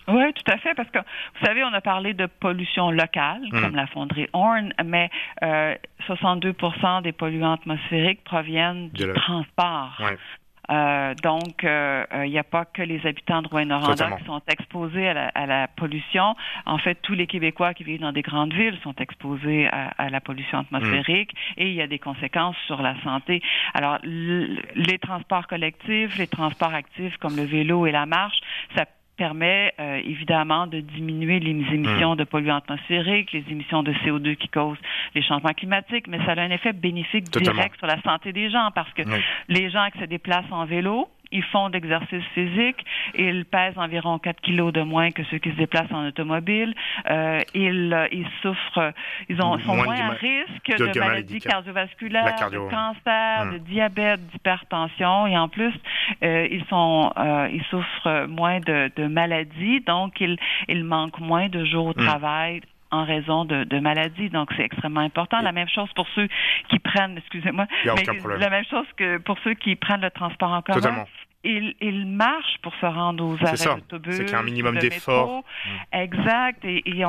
Oui, 0.08 0.32
tout 0.34 0.52
à 0.52 0.56
fait, 0.58 0.74
parce 0.74 0.88
que 0.90 0.98
vous 0.98 1.44
savez, 1.44 1.64
on 1.64 1.72
a 1.72 1.80
parlé 1.80 2.14
de 2.14 2.26
pollution 2.26 2.92
locale, 2.92 3.42
hmm. 3.50 3.60
comme 3.60 3.74
la 3.74 3.88
fonderie 3.88 4.28
Horn, 4.32 4.72
mais 4.84 5.10
euh, 5.42 5.74
62% 6.06 7.02
des 7.02 7.10
polluants 7.10 7.54
atmosphériques 7.54 8.22
proviennent 8.22 8.90
du 8.90 9.12
transport. 9.14 10.00
Euh, 10.70 11.14
donc, 11.22 11.62
il 11.62 11.68
euh, 11.68 12.26
n'y 12.26 12.36
euh, 12.36 12.40
a 12.40 12.44
pas 12.44 12.64
que 12.64 12.82
les 12.82 13.04
habitants 13.06 13.42
de 13.42 13.48
Rouen-Noranda 13.48 14.12
qui 14.12 14.24
sont 14.24 14.42
exposés 14.48 15.08
à 15.08 15.46
la, 15.46 15.68
pollution. 15.68 16.34
En 16.64 16.78
fait, 16.78 16.96
tous 17.02 17.14
les 17.14 17.26
Québécois 17.26 17.74
qui 17.74 17.84
vivent 17.84 18.00
dans 18.00 18.12
des 18.12 18.22
grandes 18.22 18.52
villes 18.52 18.78
sont 18.82 18.94
exposés 18.96 19.68
à, 19.68 20.10
la 20.10 20.20
pollution 20.20 20.58
atmosphérique 20.58 21.32
mm. 21.32 21.60
et 21.60 21.68
il 21.68 21.74
y 21.74 21.82
a 21.82 21.86
des 21.86 21.98
conséquences 21.98 22.56
sur 22.66 22.82
la 22.82 23.00
santé. 23.02 23.42
Alors, 23.74 23.98
les 24.02 24.98
transports 25.00 25.46
collectifs, 25.46 26.16
les 26.16 26.26
transports 26.26 26.74
actifs 26.74 27.16
comme 27.18 27.36
le 27.36 27.44
vélo 27.44 27.86
et 27.86 27.92
la 27.92 28.06
marche, 28.06 28.38
ça 28.74 28.86
permet 29.16 29.72
euh, 29.80 30.00
évidemment 30.04 30.66
de 30.66 30.80
diminuer 30.80 31.40
les 31.40 31.50
émissions 31.50 32.14
hmm. 32.14 32.18
de 32.18 32.24
polluants 32.24 32.56
atmosphériques, 32.56 33.32
les 33.32 33.44
émissions 33.50 33.82
de 33.82 33.92
CO2 33.92 34.36
qui 34.36 34.48
causent 34.48 34.78
les 35.14 35.22
changements 35.22 35.54
climatiques, 35.54 36.06
mais 36.08 36.18
ça 36.24 36.32
a 36.32 36.40
un 36.40 36.50
effet 36.50 36.72
bénéfique 36.72 37.30
direct 37.30 37.76
sur 37.78 37.86
la 37.86 38.00
santé 38.02 38.32
des 38.32 38.50
gens 38.50 38.70
parce 38.74 38.92
que 38.92 39.02
les 39.48 39.70
gens 39.70 39.88
qui 39.92 39.98
se 39.98 40.04
déplacent 40.04 40.50
en 40.50 40.64
vélo, 40.66 41.08
ils 41.32 41.44
font 41.44 41.70
d'exercice 41.70 42.24
physique, 42.34 42.84
ils 43.14 43.44
pèsent 43.44 43.76
environ 43.76 44.18
4 44.18 44.40
kilos 44.40 44.72
de 44.72 44.82
moins 44.82 45.10
que 45.10 45.24
ceux 45.24 45.38
qui 45.38 45.50
se 45.50 45.56
déplacent 45.56 45.92
en 45.92 46.06
automobile, 46.06 46.74
euh, 47.10 47.40
ils, 47.54 47.92
euh, 47.92 48.08
ils 48.12 48.28
souffrent, 48.42 48.92
ils 49.28 49.40
ont, 49.42 49.58
sont 49.58 49.76
moins, 49.76 49.96
à 49.96 50.10
risque 50.10 50.78
de, 50.78 50.98
maladies 50.98 51.40
cardiovasculaires, 51.40 52.50
de 52.50 52.58
cancer, 52.58 53.42
hum. 53.42 53.52
de 53.52 53.58
diabète, 53.58 54.20
d'hypertension, 54.32 55.26
et 55.26 55.36
en 55.36 55.48
plus, 55.48 55.74
euh, 56.22 56.46
ils 56.50 56.64
sont, 56.66 57.12
euh, 57.16 57.48
ils 57.52 57.64
souffrent 57.64 58.26
moins 58.28 58.60
de, 58.60 58.90
de 58.96 59.06
maladies, 59.06 59.80
donc 59.80 60.20
ils, 60.20 60.38
ils 60.68 60.84
manquent 60.84 61.20
moins 61.20 61.48
de 61.48 61.64
jours 61.64 61.86
au 61.86 61.98
hum. 61.98 62.06
travail 62.06 62.60
en 62.90 63.04
raison 63.04 63.44
de, 63.44 63.64
de 63.64 63.78
maladies. 63.78 64.30
Donc, 64.30 64.50
c'est 64.56 64.64
extrêmement 64.64 65.00
important. 65.00 65.40
La 65.40 65.52
même 65.52 65.68
chose 65.68 65.88
pour 65.94 66.06
ceux 66.14 66.28
qui 66.68 66.78
prennent, 66.78 67.18
excusez-moi, 67.18 67.66
la 67.84 68.50
même 68.50 68.64
chose 68.64 68.86
que 68.96 69.18
pour 69.18 69.38
ceux 69.44 69.54
qui 69.54 69.76
prennent 69.76 70.00
le 70.00 70.10
transport 70.10 70.50
en 70.50 70.62
commun 70.62 71.04
ils, 71.46 72.06
marchent 72.06 72.58
pour 72.62 72.74
se 72.76 72.86
rendre 72.86 73.24
aux 73.24 73.36
arrêts 73.44 73.76
d'autobus. 73.76 74.16
C'est 74.16 74.24
qu'il 74.24 74.32
y 74.32 74.36
a 74.36 74.40
un 74.40 74.44
minimum 74.44 74.78
d'effort. 74.78 75.44
Mm. 75.92 75.96
Exact. 75.98 76.64
Et, 76.64 77.04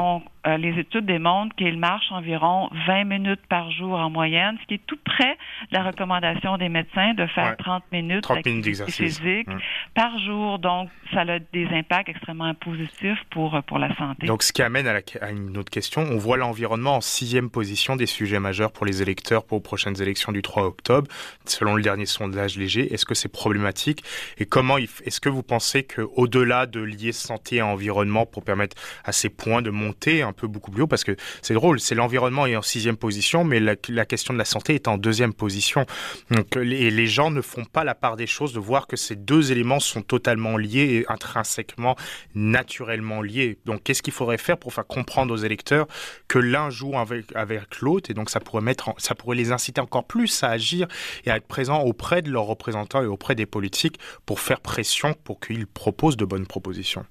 euh, 0.47 0.57
les 0.57 0.79
études 0.79 1.05
démontrent 1.05 1.55
qu'ils 1.55 1.77
marchent 1.77 2.11
environ 2.11 2.69
20 2.87 3.03
minutes 3.03 3.45
par 3.49 3.69
jour 3.71 3.93
en 3.93 4.09
moyenne, 4.09 4.57
ce 4.61 4.67
qui 4.67 4.75
est 4.75 4.85
tout 4.87 4.99
près 5.03 5.37
de 5.71 5.77
la 5.77 5.83
recommandation 5.83 6.57
des 6.57 6.69
médecins 6.69 7.13
de 7.13 7.27
faire 7.27 7.55
30 7.57 7.83
minutes, 7.91 8.23
30 8.23 8.43
d'exercice 8.43 8.95
physique 8.95 9.47
mm. 9.47 9.59
par 9.93 10.17
jour. 10.19 10.59
Donc, 10.59 10.89
ça 11.13 11.21
a 11.21 11.39
des 11.39 11.67
impacts 11.71 12.09
extrêmement 12.09 12.53
positifs 12.53 13.19
pour, 13.29 13.55
euh, 13.55 13.61
pour 13.61 13.77
la 13.77 13.95
santé. 13.97 14.27
Donc, 14.27 14.43
ce 14.43 14.53
qui 14.53 14.61
amène 14.61 14.87
à, 14.87 14.99
à 15.21 15.31
une 15.31 15.57
autre 15.57 15.69
question. 15.69 16.01
On 16.01 16.17
voit 16.17 16.37
l'environnement 16.37 16.95
en 16.95 17.01
sixième 17.01 17.49
position 17.49 17.95
des 17.95 18.05
sujets 18.05 18.39
majeurs 18.39 18.71
pour 18.71 18.85
les 18.85 19.01
électeurs 19.01 19.45
pour 19.45 19.57
les 19.57 19.63
prochaines 19.63 20.01
élections 20.01 20.31
du 20.31 20.41
3 20.41 20.63
octobre, 20.63 21.07
selon 21.45 21.75
le 21.75 21.81
dernier 21.81 22.05
sondage 22.05 22.57
léger. 22.57 22.93
Est-ce 22.93 23.05
que 23.05 23.15
c'est 23.15 23.31
problématique 23.31 24.03
et 24.37 24.45
comment 24.45 24.77
est-ce 24.77 25.19
que 25.19 25.29
vous 25.29 25.43
pensez 25.43 25.83
que 25.83 26.01
au-delà 26.15 26.65
de 26.65 26.81
lier 26.81 27.11
santé 27.11 27.57
et 27.57 27.61
environnement 27.61 28.25
pour 28.25 28.43
permettre 28.43 28.75
à 29.03 29.11
ces 29.11 29.29
points 29.29 29.61
de 29.61 29.69
monter 29.69 30.21
un 30.21 30.33
peu 30.37 30.47
beaucoup 30.47 30.71
plus 30.71 30.83
haut, 30.83 30.87
parce 30.87 31.03
que 31.03 31.15
c'est 31.41 31.53
drôle, 31.53 31.79
c'est 31.79 31.95
l'environnement 31.95 32.45
est 32.45 32.55
en 32.55 32.61
sixième 32.61 32.97
position, 32.97 33.43
mais 33.43 33.59
la, 33.59 34.05
question 34.05 34.33
de 34.33 34.37
la 34.39 34.45
santé 34.45 34.75
est 34.75 34.87
en 34.87 34.97
deuxième 34.97 35.33
position. 35.33 35.85
Donc 36.31 36.55
les, 36.55 36.89
les 36.89 37.07
gens 37.07 37.31
ne 37.31 37.41
font 37.41 37.65
pas 37.65 37.83
la 37.83 37.95
part 37.95 38.15
des 38.15 38.27
choses 38.27 38.53
de 38.53 38.59
voir 38.59 38.87
que 38.87 38.95
ces 38.95 39.15
deux 39.15 39.51
éléments 39.51 39.79
sont 39.79 40.01
totalement 40.01 40.57
liés 40.57 41.03
et 41.05 41.11
intrinsèquement, 41.11 41.95
naturellement 42.35 43.21
liés. 43.21 43.57
Donc 43.65 43.83
qu'est-ce 43.83 44.01
qu'il 44.01 44.13
faudrait 44.13 44.37
faire 44.37 44.57
pour 44.57 44.73
faire 44.73 44.87
comprendre 44.87 45.33
aux 45.33 45.37
électeurs 45.37 45.87
que 46.27 46.39
l'un 46.39 46.69
joue 46.69 46.97
avec, 46.97 47.35
avec 47.35 47.81
l'autre 47.81 48.11
et 48.11 48.13
donc 48.13 48.29
ça 48.29 48.39
pourrait 48.39 48.61
mettre, 48.61 48.93
ça 48.97 49.15
pourrait 49.15 49.35
les 49.35 49.51
inciter 49.51 49.81
encore 49.81 50.05
plus 50.05 50.43
à 50.43 50.49
agir 50.49 50.87
et 51.25 51.31
à 51.31 51.37
être 51.37 51.47
présents 51.47 51.81
auprès 51.81 52.21
de 52.21 52.29
leurs 52.29 52.45
représentants 52.45 53.01
et 53.01 53.07
auprès 53.07 53.35
des 53.35 53.45
politiques 53.45 53.99
pour 54.25 54.39
faire 54.39 54.61
pression 54.61 55.13
pour 55.23 55.39
qu'ils 55.39 55.67
proposent 55.67 56.17
de 56.17 56.25
bonnes 56.25 56.47
propositions? 56.47 57.05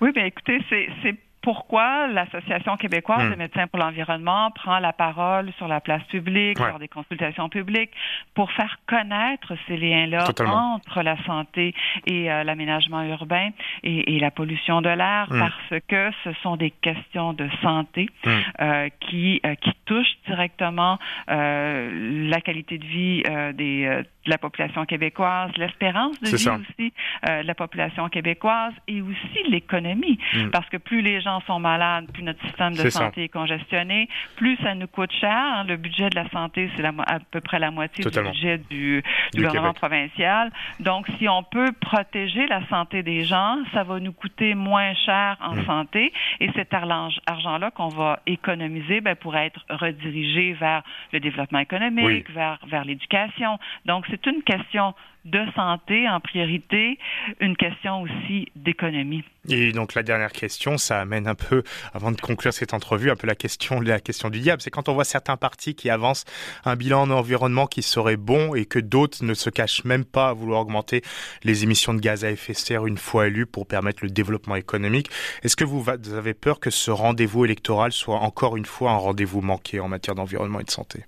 Oui, 0.00 0.12
bien 0.12 0.26
écoutez, 0.26 0.58
c'est 0.70 1.16
pourquoi 1.42 2.08
l'Association 2.08 2.76
québécoise 2.76 3.24
hmm. 3.24 3.30
des 3.30 3.36
médecins 3.36 3.66
pour 3.66 3.78
l'environnement 3.78 4.50
prend 4.50 4.78
la 4.78 4.92
parole 4.92 5.52
sur 5.56 5.68
la 5.68 5.80
place 5.80 6.02
publique, 6.04 6.58
lors 6.58 6.78
des 6.78 6.88
consultations 6.88 7.48
publiques, 7.48 7.90
pour 8.34 8.50
faire 8.52 8.78
connaître 8.86 9.54
ces 9.66 9.76
liens-là 9.76 10.28
entre 10.46 11.02
la 11.02 11.16
santé 11.24 11.74
et 12.06 12.30
euh, 12.30 12.44
l'aménagement 12.44 13.02
urbain 13.02 13.50
et, 13.82 14.18
la 14.18 14.30
pollution 14.32 14.82
de 14.82 14.88
l'air, 14.88 15.28
hmm. 15.30 15.38
parce 15.38 15.82
que 15.86 16.10
ce 16.24 16.32
sont 16.42 16.56
des 16.56 16.70
questions 16.70 17.32
de 17.32 17.48
santé 17.62 18.08
hmm. 18.24 18.30
euh, 18.60 18.88
qui, 19.00 19.40
euh, 19.46 19.54
qui 19.54 19.72
touchent 19.84 20.18
directement 20.26 20.98
la 21.28 22.40
qualité 22.40 22.78
de 22.78 22.84
vie 22.84 23.22
des, 23.54 24.02
de 24.28 24.30
la 24.30 24.38
population 24.38 24.84
québécoise, 24.84 25.50
l'espérance 25.56 26.20
de 26.20 26.28
vie 26.28 26.34
aussi 26.34 26.92
de 27.26 27.46
la 27.46 27.54
population 27.54 28.08
québécoise 28.08 28.74
et 28.86 29.00
aussi 29.00 29.42
l'économie, 29.48 30.18
parce 30.52 30.68
que 30.68 30.76
plus 30.76 31.00
les 31.00 31.20
gens 31.20 31.40
sont 31.46 31.58
malades, 31.58 32.06
plus 32.12 32.22
notre 32.22 32.42
système 32.44 32.74
de 32.74 32.88
santé 32.90 33.24
est 33.24 33.28
congestionné, 33.28 34.08
plus 34.36 34.56
ça 34.62 34.74
nous 34.74 34.86
coûte 34.86 35.12
cher. 35.20 35.30
Hein. 35.30 35.64
Le 35.66 35.76
budget 35.76 36.10
de 36.10 36.16
la 36.16 36.28
santé, 36.30 36.70
c'est 36.76 36.84
à 36.84 37.18
peu 37.30 37.40
près 37.40 37.58
la 37.58 37.70
moitié 37.70 38.04
du 38.04 38.20
budget 38.20 38.58
du, 38.70 39.02
gouvernement 39.34 39.72
provincial. 39.72 40.50
Donc, 40.80 41.06
si 41.18 41.28
on 41.28 41.42
peut 41.42 41.72
protéger 41.80 42.46
la 42.46 42.66
santé 42.68 43.02
des 43.02 43.24
gens, 43.24 43.58
ça 43.72 43.82
va 43.82 43.98
nous 44.00 44.12
coûter 44.12 44.54
moins 44.54 44.94
cher 44.94 45.36
en 45.40 45.54
mm. 45.54 45.64
santé. 45.64 46.12
Et 46.40 46.50
cet 46.54 46.74
argent-là 46.74 47.70
qu'on 47.70 47.88
va 47.88 48.20
économiser 48.26 49.00
ben, 49.00 49.16
pourrait 49.16 49.46
être 49.46 49.64
redirigé 49.70 50.52
vers 50.52 50.82
le 51.12 51.20
développement 51.20 51.60
économique, 51.60 52.30
vers, 52.30 52.58
vers 52.66 52.84
l'éducation. 52.84 53.58
Donc, 53.86 54.06
c'est 54.10 54.17
une 54.26 54.42
question 54.42 54.94
de 55.24 55.44
santé 55.54 56.08
en 56.08 56.20
priorité, 56.20 56.98
une 57.40 57.56
question 57.56 58.02
aussi 58.02 58.50
d'économie. 58.56 59.24
Et 59.48 59.72
donc 59.72 59.94
la 59.94 60.02
dernière 60.02 60.32
question, 60.32 60.78
ça 60.78 61.00
amène 61.00 61.26
un 61.26 61.34
peu, 61.34 61.62
avant 61.92 62.12
de 62.12 62.20
conclure 62.20 62.52
cette 62.52 62.72
entrevue, 62.72 63.10
un 63.10 63.16
peu 63.16 63.26
la 63.26 63.34
question, 63.34 63.80
la 63.80 64.00
question 64.00 64.30
du 64.30 64.40
diable. 64.40 64.62
C'est 64.62 64.70
quand 64.70 64.88
on 64.88 64.94
voit 64.94 65.04
certains 65.04 65.36
partis 65.36 65.74
qui 65.74 65.90
avancent 65.90 66.24
un 66.64 66.76
bilan 66.76 67.02
en 67.02 67.10
environnement 67.10 67.66
qui 67.66 67.82
serait 67.82 68.16
bon 68.16 68.54
et 68.54 68.64
que 68.64 68.78
d'autres 68.78 69.24
ne 69.24 69.34
se 69.34 69.50
cachent 69.50 69.84
même 69.84 70.04
pas 70.04 70.30
à 70.30 70.32
vouloir 70.32 70.60
augmenter 70.60 71.02
les 71.42 71.64
émissions 71.64 71.94
de 71.94 72.00
gaz 72.00 72.24
à 72.24 72.30
effet 72.30 72.52
de 72.52 72.58
serre 72.58 72.86
une 72.86 72.98
fois 72.98 73.26
élus 73.26 73.46
pour 73.46 73.66
permettre 73.66 74.04
le 74.04 74.10
développement 74.10 74.56
économique. 74.56 75.10
Est-ce 75.42 75.56
que 75.56 75.64
vous 75.64 75.84
avez 75.90 76.34
peur 76.34 76.60
que 76.60 76.70
ce 76.70 76.90
rendez-vous 76.90 77.44
électoral 77.44 77.92
soit 77.92 78.18
encore 78.18 78.56
une 78.56 78.66
fois 78.66 78.92
un 78.92 78.96
rendez-vous 78.96 79.40
manqué 79.42 79.80
en 79.80 79.88
matière 79.88 80.14
d'environnement 80.14 80.60
et 80.60 80.64
de 80.64 80.70
santé? 80.70 81.04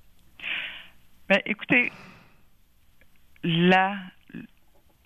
Ben, 1.29 1.41
Écoutez, 1.47 1.93
la 3.43 3.97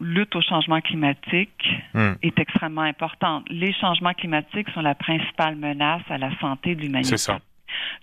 lutte 0.01 0.35
au 0.37 0.43
changement 0.43 0.81
climatique 0.81 1.67
hmm. 1.95 2.13
est 2.23 2.39
extrêmement 2.39 2.83
importante. 2.83 3.45
Les 3.49 3.73
changements 3.73 4.13
climatiques 4.13 4.69
sont 4.71 4.83
la 4.83 4.95
principale 4.95 5.57
menace 5.57 6.03
à 6.09 6.19
la 6.19 6.37
santé 6.39 6.75
de 6.75 6.83
l'humanité. 6.83 7.17
C'est 7.17 7.33
ça. 7.33 7.39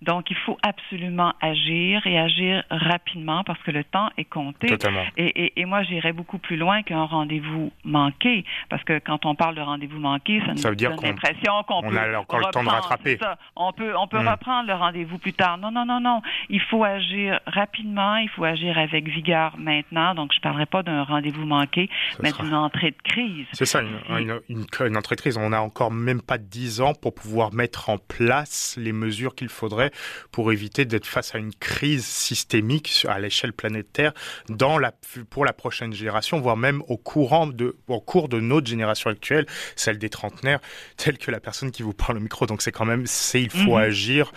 Donc, 0.01 0.31
il 0.31 0.38
faut 0.38 0.57
absolument 0.63 1.34
agir 1.41 2.05
et 2.07 2.19
agir 2.19 2.63
rapidement 2.69 3.43
parce 3.43 3.62
que 3.63 3.71
le 3.71 3.84
temps 3.84 4.10
est 4.17 4.25
compté. 4.25 4.67
Totalement. 4.67 5.03
Et, 5.17 5.45
et, 5.45 5.62
et 5.62 5.65
moi, 5.65 5.84
j'irais 5.84 6.13
beaucoup 6.13 6.38
plus 6.38 6.57
loin 6.57 6.84
qu'un 6.84 7.03
rendez-vous 7.03 7.71
manqué 7.84 8.45
parce 8.69 8.84
que 8.84 8.99
quand 8.99 9.25
on 9.25 9.36
parle 9.36 9.55
de 9.55 9.62
rendez-vous 9.62 9.99
manqué, 9.99 10.41
ça, 10.41 10.53
nous 10.53 10.62
veut 10.62 10.75
dire 10.75 10.95
donne 10.95 11.05
l'impression 11.05 11.63
qu'on 11.63 11.81
peut 11.81 11.97
a 11.97 12.19
encore 12.19 12.39
le 12.39 12.51
temps 12.51 12.63
de 12.63 12.69
rattraper. 12.69 13.17
Ça. 13.17 13.38
On 13.55 13.73
peut, 13.73 13.93
on 13.97 14.07
peut 14.07 14.21
hmm. 14.21 14.27
reprendre 14.27 14.67
le 14.67 14.73
rendez-vous 14.73 15.17
plus 15.17 15.34
tard. 15.34 15.57
Non, 15.57 15.71
non, 15.71 15.86
non, 15.86 15.99
non. 15.99 16.21
Il 16.49 16.62
faut 16.62 16.84
agir 16.84 17.39
rapidement. 17.45 18.17
Il 18.17 18.29
faut 18.29 18.43
agir 18.43 18.77
avec 18.77 19.07
vigueur 19.07 19.55
maintenant. 19.57 20.15
Donc, 20.15 20.31
je 20.34 20.38
ne 20.38 20.41
parlerai 20.41 20.65
pas 20.65 20.84
d'un 20.84 21.03
rendez-vous 21.03 21.45
manqué, 21.45 21.89
mais 22.21 22.31
d'une 22.31 22.53
entrée 22.53 22.91
de 22.91 23.01
crise. 23.03 23.45
C'est 23.53 23.65
ça, 23.65 23.81
une, 23.81 24.17
une, 24.17 24.39
une, 24.49 24.65
une, 24.86 24.97
entrée 24.97 25.15
de 25.15 25.21
crise. 25.21 25.38
On 25.38 25.49
n'a 25.49 25.62
encore 25.62 25.91
même 25.91 26.21
pas 26.21 26.38
dix 26.38 26.81
ans 26.81 26.93
pour 26.93 27.13
pouvoir 27.13 27.53
mettre 27.53 27.89
en 27.89 27.97
place 27.97 28.75
les 28.77 28.93
mesures 28.93 29.36
qu'il 29.36 29.49
faudrait 29.62 29.91
pour 30.32 30.52
éviter 30.52 30.86
d'être 30.86 31.06
face 31.06 31.36
à 31.36 31.38
une 31.38 31.54
crise 31.54 32.06
systémique 32.06 33.06
à 33.08 33.19
l'échelle 33.19 33.54
planétaire 33.54 34.12
dans 34.50 34.80
la, 34.80 34.91
pour 35.30 35.45
la 35.45 35.54
prochaine 35.54 35.93
génération, 35.93 36.39
voire 36.39 36.58
même 36.58 36.82
au, 36.88 36.97
courant 36.97 37.45
de, 37.45 37.76
au 37.88 38.02
cours 38.02 38.28
de 38.28 38.39
notre 38.39 38.67
génération 38.67 39.12
actuelle, 39.12 39.45
celle 39.76 40.00
des 40.00 40.10
trentenaires, 40.10 40.62
telle 40.97 41.19
que 41.19 41.30
la 41.30 41.39
personne 41.39 41.69
qui 41.69 41.84
vous 41.84 41.93
parle 41.93 42.17
au 42.17 42.21
micro. 42.21 42.47
Donc 42.47 42.63
c'est 42.63 42.71
quand 42.71 42.86
même, 42.86 43.06
c'est 43.06 43.41
il 43.41 43.52
faut 43.52 43.78
mhm. 43.78 43.89
agir, 43.89 44.32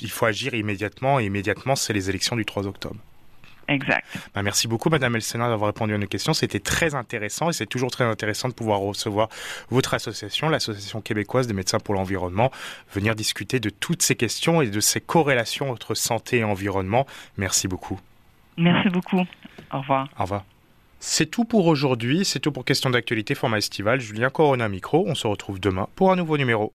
il 0.00 0.10
faut 0.10 0.26
agir 0.26 0.52
immédiatement 0.54 1.18
et 1.18 1.24
immédiatement, 1.24 1.74
c'est 1.76 1.94
les 1.94 2.10
élections 2.10 2.36
du 2.36 2.44
3 2.44 2.66
octobre. 2.66 3.00
Exact. 3.68 4.06
Bah, 4.34 4.42
merci 4.42 4.68
beaucoup, 4.68 4.90
Madame 4.90 5.16
Elsenar, 5.16 5.48
d'avoir 5.48 5.68
répondu 5.68 5.94
à 5.94 5.98
nos 5.98 6.06
questions. 6.06 6.32
C'était 6.32 6.60
très 6.60 6.94
intéressant 6.94 7.50
et 7.50 7.52
c'est 7.52 7.66
toujours 7.66 7.90
très 7.90 8.04
intéressant 8.04 8.48
de 8.48 8.54
pouvoir 8.54 8.80
recevoir 8.80 9.28
votre 9.70 9.94
association, 9.94 10.48
l'Association 10.48 11.00
québécoise 11.00 11.46
des 11.46 11.54
médecins 11.54 11.78
pour 11.78 11.94
l'environnement, 11.94 12.50
venir 12.92 13.14
discuter 13.14 13.60
de 13.60 13.70
toutes 13.70 14.02
ces 14.02 14.16
questions 14.16 14.62
et 14.62 14.68
de 14.68 14.80
ces 14.80 15.00
corrélations 15.00 15.70
entre 15.70 15.94
santé 15.94 16.38
et 16.38 16.44
environnement. 16.44 17.06
Merci 17.36 17.68
beaucoup. 17.68 18.00
Merci 18.56 18.88
beaucoup. 18.88 19.24
Au 19.72 19.80
revoir. 19.80 20.08
Au 20.18 20.22
revoir. 20.22 20.44
C'est 21.00 21.26
tout 21.26 21.44
pour 21.44 21.66
aujourd'hui. 21.66 22.24
C'est 22.24 22.38
tout 22.38 22.52
pour 22.52 22.64
Question 22.64 22.90
d'actualité, 22.90 23.34
format 23.34 23.58
estival. 23.58 24.00
Julien 24.00 24.30
Corona 24.30 24.68
Micro. 24.68 25.04
On 25.06 25.14
se 25.14 25.26
retrouve 25.26 25.58
demain 25.58 25.88
pour 25.96 26.12
un 26.12 26.16
nouveau 26.16 26.36
numéro. 26.36 26.72